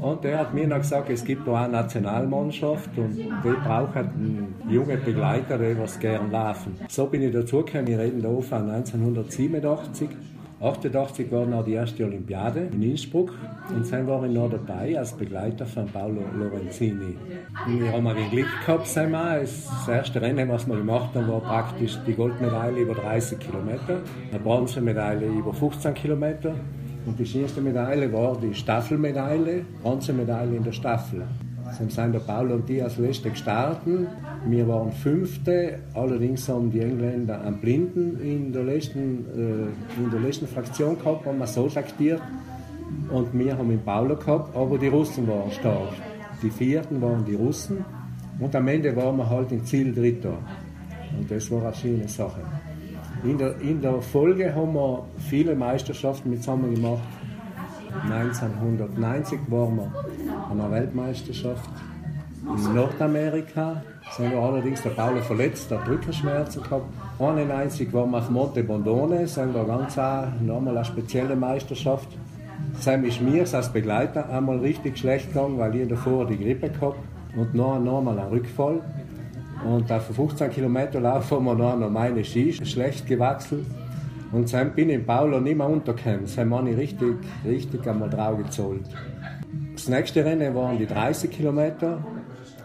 [0.00, 3.28] Und der hat mir noch gesagt, es gibt noch eine Nationalmannschaft und die
[3.64, 6.76] braucht einen jungen Begleiter, der was gern laufen.
[6.88, 10.08] So bin ich dazugekommen, wir reden da von 1987.
[10.60, 13.34] 88 war noch die erste Olympiade in Innsbruck
[13.68, 17.16] und dann war ich noch dabei als Begleiter von Paolo Lorenzini.
[17.66, 19.40] Und wir haben ein Glück gehabt, sagen wir.
[19.40, 24.00] Das erste Rennen, was wir gemacht haben, war praktisch die Goldmedaille über 30 Kilometer,
[24.30, 26.54] eine Bronzemedaille über 15 Kilometer
[27.04, 31.22] und die schönste Medaille war die Staffelmedaille, Bronzemedaille in der Staffel.
[31.78, 34.08] Dann sind der Paolo und ich als Letzte gestartet.
[34.46, 40.20] Wir waren Fünfte, allerdings haben die Engländer einen Blinden in der letzten, äh, in der
[40.20, 42.22] letzten Fraktion gehabt, haben wir so traktiert.
[43.10, 45.92] Und wir haben den Paolo gehabt, aber die Russen waren stark.
[46.42, 47.84] Die Vierten waren die Russen
[48.38, 50.38] und am Ende waren wir halt im Ziel Dritter.
[51.18, 52.42] Und das war eine schöne Sache.
[53.24, 57.02] In der, in der Folge haben wir viele Meisterschaften mit zusammen gemacht.
[58.02, 59.92] 1990 waren wir
[60.50, 61.70] an einer Weltmeisterschaft
[62.42, 63.82] in Nordamerika.
[64.16, 66.86] Sind wir allerdings der Paolo verletzt, der Rückenschmerzen gehabt.
[67.18, 72.08] 91 waren wir auf Monte Bondone, sind wir ganz nochmal eine spezielle Meisterschaft.
[72.78, 76.98] Sam ist mir als Begleiter einmal richtig schlecht gegangen, weil ich davor die Grippe gehabt
[77.36, 78.80] und noch nochmal einen Rückfall.
[79.64, 83.66] Und auf 15 Kilometer Lauf haben wir noch meine Ski schlecht gewachselt.
[84.36, 86.26] Und dann bin ich in Paulo nicht mehr untergekommen.
[86.36, 88.84] Dann habe ich richtig, richtig einmal drauf gezahlt.
[89.72, 92.04] Das nächste Rennen waren die 30 Kilometer.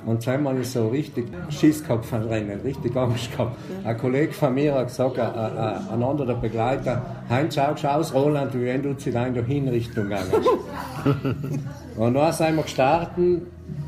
[0.05, 3.55] Und dann habe ich so richtig Schiss gehabt von Rennen, richtig Angst gehabt.
[3.85, 8.65] Ein Kollege von mir hat gesagt, ein, ein, anderer Begleiter, Heinz, schau aus, Roland, wie
[8.65, 10.33] wenn du zu deiner Hinrichtung gehst.
[11.95, 13.43] und dann sind wir gestartet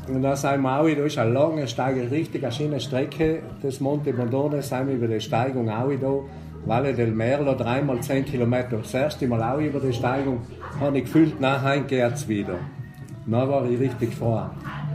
[0.08, 3.80] und dann sind wir auch, da ist eine lange Steigung, richtig eine schöne Strecke, das
[3.80, 6.20] Monte Bondone, sind wir über die Steigung auch da.
[6.66, 8.78] Valle del Merlo, dreimal zehn Kilometer.
[8.78, 10.38] Das erste Mal auch über die Steigung,
[10.80, 12.54] habe ich gefühlt, nachher geht's wieder.
[13.26, 14.42] Dann war ich richtig froh.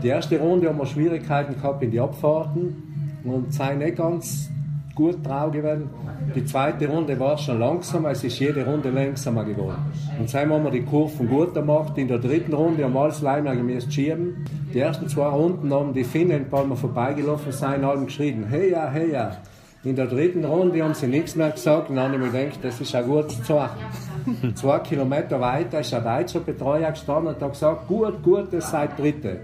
[0.02, 4.50] Die erste Runde haben wir Schwierigkeiten gehabt in die Abfahrten und sind nicht ganz
[4.94, 5.90] gut drauf gewesen.
[6.34, 9.78] Die zweite Runde war schon langsamer, es ist jede Runde langsamer geworden.
[10.18, 11.96] Und dann haben wir die Kurven gut gemacht.
[11.98, 14.44] In der dritten Runde haben wir alles gemäß schieben.
[14.72, 18.88] Die ersten zwei Runden haben die Finnen, weil wir vorbeigelaufen sind, haben geschrien, hey ja,
[18.88, 19.36] hey ja.
[19.82, 22.58] In der dritten Runde haben sie nichts mehr gesagt und dann habe ich mir gedacht,
[22.62, 23.76] das ist ein gutes Zeichen.
[24.54, 28.98] Zwei Kilometer weiter ist ein deutscher Betreuer gestanden und hat gesagt, gut, gut, das seid
[28.98, 29.40] Dritte.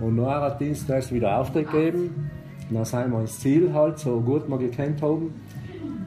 [0.00, 2.30] Und nachher hat Dienst das wieder Auftritt gegeben.
[2.68, 5.40] Und dann sind wir ins Ziel halt, so gut wir gekannt haben.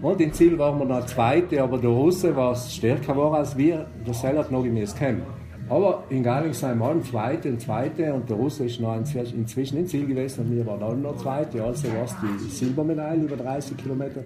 [0.02, 3.86] Und im Ziel waren wir noch Zweite, aber der Russe, was stärker war als wir,
[4.06, 5.43] der Sell hat noch gemäß kämpfen.
[5.70, 10.06] Aber in wir allem Zweite und Zweite und der Russe ist noch inzwischen im Ziel
[10.06, 11.64] gewesen und wir waren alle noch Zweite.
[11.64, 14.22] Also war es die Silbermedaille über 30 Kilometer.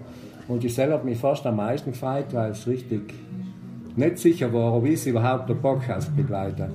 [0.48, 3.14] Und die Sell hat mich fast am meisten gefreut, weil es richtig
[3.96, 6.70] nicht sicher war, wie sie überhaupt der Bock als Begleiter.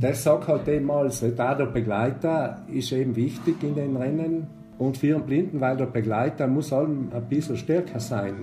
[0.00, 1.24] Das sagt halt eben alles.
[1.36, 4.46] Da der Begleiter ist eben wichtig in den Rennen
[4.78, 8.34] und für einen Blinden, weil der Begleiter muss allem ein bisschen stärker sein.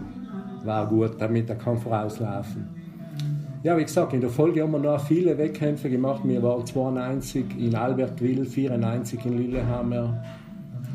[0.63, 2.80] War gut, damit er kann vorauslaufen.
[3.63, 6.21] Ja, wie gesagt, in der Folge haben wir noch viele Wettkämpfe gemacht.
[6.23, 10.23] Wir waren 92 in Albertville, 94 in Lillehammer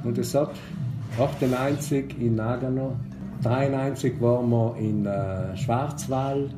[0.03, 0.51] und es hat
[1.17, 2.97] 98 in Nagano,
[3.45, 6.51] 93 waren wir in äh, Schwarzwald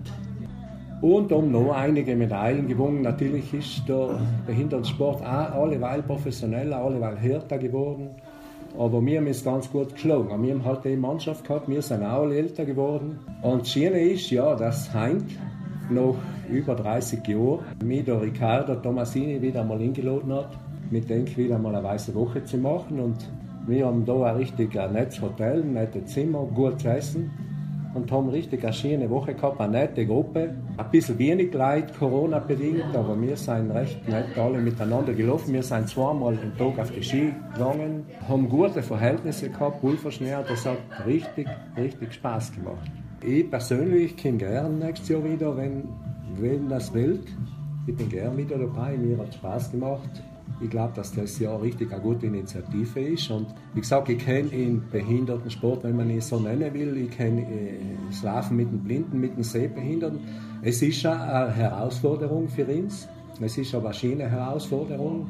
[1.03, 3.03] und haben noch einige Medaillen gewonnen.
[3.03, 8.09] Natürlich ist der Behindertensport auch alleweil professioneller, alleweil härter geworden.
[8.79, 10.43] Aber wir haben es ganz gut geschlagen.
[10.43, 13.19] Wir haben halt die Mannschaft gehabt, wir sind auch älter geworden.
[13.43, 15.27] Und das Schöne ist, ja, dass Heint
[15.91, 16.15] nach
[16.51, 20.57] über 30 Jahren mich der Riccardo Tomasini wieder einmal eingeladen hat,
[20.91, 23.01] mit dem wieder mal eine weiße Woche zu machen.
[23.01, 23.29] Und
[23.67, 27.31] wir haben da ein richtig nettes Hotel, nette Zimmer, gut zu essen.
[27.95, 30.55] und haben richtig eine schöne Woche gehabt, eine nette Gruppe.
[30.77, 35.53] Ein bisschen wenig Leid, Corona-bedingt, aber wir sind recht nett alle miteinander gelaufen.
[35.53, 40.67] Wir sind zweimal am Tag auf die Ski gegangen, haben gute Verhältnisse gehabt, Pulverschnee, das
[40.67, 42.91] hat richtig, richtig Spaß gemacht.
[43.21, 45.89] Ich persönlich komme gerne nächstes Jahr wieder, wenn,
[46.37, 47.21] wenn das will.
[47.87, 50.23] Ich bin gerne wieder dabei, mir hat Spaß gemacht.
[50.61, 53.31] Ich glaube, dass das ja richtig eine gute Initiative ist.
[53.31, 56.97] Und wie gesagt, ich kenne den Behindertensport, wenn man ihn so nennen will.
[56.97, 60.21] Ich kenne äh, das Laufen mit den Blinden, mit den Sehbehinderten.
[60.63, 63.09] Es ist eine Herausforderung für uns.
[63.41, 65.27] Es ist eine schöne Herausforderung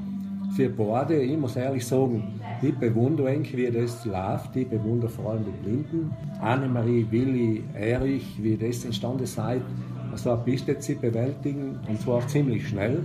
[0.55, 1.21] für beide.
[1.21, 4.57] Ich muss ehrlich sagen, ich bewundere eigentlich, wie das läuft.
[4.57, 6.11] Ich bewundere vor allem die Blinden.
[6.41, 9.63] Annemarie, Willi, Erich, wie das entstanden seid,
[10.15, 11.79] so eine Piste zu bewältigen.
[11.89, 13.03] Und zwar ziemlich schnell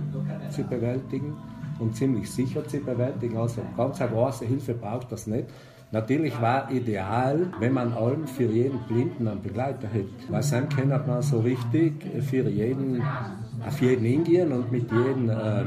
[0.50, 1.34] zu bewältigen
[1.78, 3.36] und ziemlich sicher zu bewältigen.
[3.36, 5.46] Also ganz eine große Hilfe braucht das nicht.
[5.92, 10.08] Natürlich war ideal, wenn man allem für jeden Blinden einen Begleiter hätte.
[10.28, 11.92] Weil dann kann man so richtig
[12.22, 13.00] für jeden,
[13.66, 15.64] auf jeden hingehen und mit jedem äh,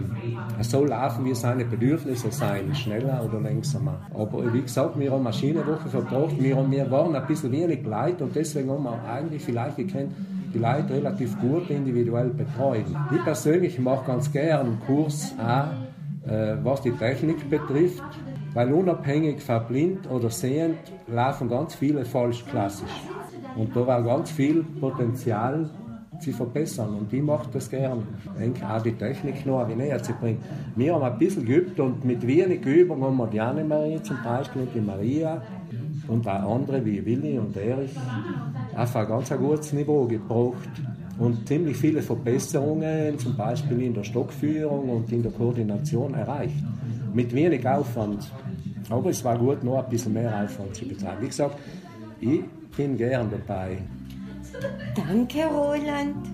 [0.62, 4.00] so laufen, wie seine Bedürfnisse sein, schneller oder langsamer.
[4.14, 7.86] Aber wie gesagt, wir haben eine Schienenwoche verbracht, wir, haben, wir waren ein bisschen wenig
[7.86, 10.12] Leid und deswegen haben wir eigentlich vielleicht gekannt,
[10.54, 12.86] die Leute relativ gut individuell betreuen.
[13.14, 15.68] Ich persönlich mache ganz gerne einen Kurs auch
[16.28, 18.04] äh, was die Technik betrifft,
[18.54, 20.78] weil unabhängig von blind oder sehend
[21.08, 23.02] laufen ganz viele falsch klassisch.
[23.56, 25.70] Und da war ganz viel Potenzial
[26.20, 28.04] zu verbessern und ich mache das gern.
[28.40, 30.40] Denke auch die Technik noch ein näher zu bringen.
[30.76, 34.64] Wir haben ein bisschen geübt und mit wenig Übung haben wir die Annemarie zum Beispiel
[34.64, 35.42] und die Maria
[36.08, 37.96] und auch andere wie Willi und Erich
[38.76, 40.70] auf ein ganz gutes Niveau gebracht
[41.20, 46.64] und ziemlich viele Verbesserungen, zum Beispiel in der Stockführung und in der Koordination erreicht.
[47.14, 48.32] Mit wenig Aufwand.
[48.90, 51.22] Aber es war gut, noch ein bisschen mehr Aufwand zu betreiben.
[51.22, 51.58] Wie gesagt,
[52.20, 52.42] ich
[52.76, 53.78] bin gern dabei.
[54.96, 56.28] Danke, Roland.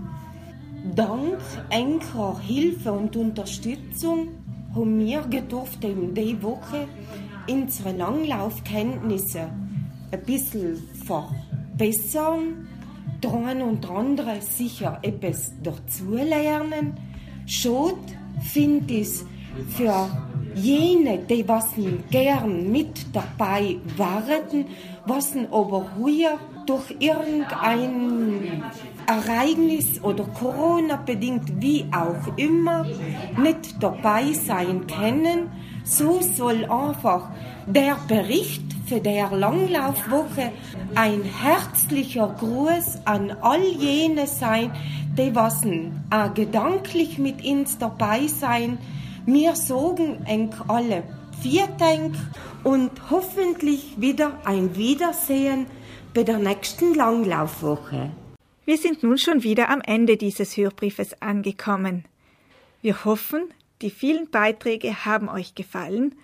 [0.95, 4.29] Dank enker Hilfe und Unterstützung
[4.75, 6.87] haben wir gedurft in die Woche
[7.49, 9.49] unsere Langlaufkenntnisse
[10.11, 12.67] ein bisschen verbessern
[13.21, 16.93] dran und andere sicher etwas dazulernen.
[17.45, 17.99] Schot
[18.41, 19.21] finde ich
[19.69, 20.09] für
[20.55, 21.69] jene, die was
[22.11, 24.65] gern mit dabei waren,
[25.05, 28.63] was aber hier durch irgendein
[29.07, 32.85] Ereignis oder Corona bedingt, wie auch immer,
[33.37, 35.51] nicht dabei sein können.
[35.83, 37.29] So soll einfach
[37.65, 40.51] der Bericht für der Langlaufwoche
[40.95, 44.71] ein herzlicher Gruß an all jene sein,
[45.17, 45.31] die
[46.09, 48.77] a gedanklich mit uns dabei sein.
[49.25, 51.03] Wir sorgen eng alle
[51.41, 52.15] Viertank
[52.63, 55.67] und hoffentlich wieder ein Wiedersehen
[56.13, 58.11] bei der nächsten Langlaufwoche.
[58.65, 62.05] Wir sind nun schon wieder am Ende dieses Hörbriefes angekommen.
[62.81, 63.49] Wir hoffen,
[63.81, 66.15] die vielen Beiträge haben euch gefallen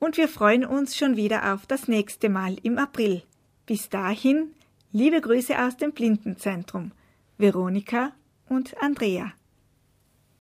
[0.00, 3.22] und wir freuen uns schon wieder auf das nächste Mal im April.
[3.64, 4.50] Bis dahin,
[4.90, 6.90] liebe Grüße aus dem Blindenzentrum.
[7.38, 8.12] Veronika
[8.48, 9.32] und Andrea.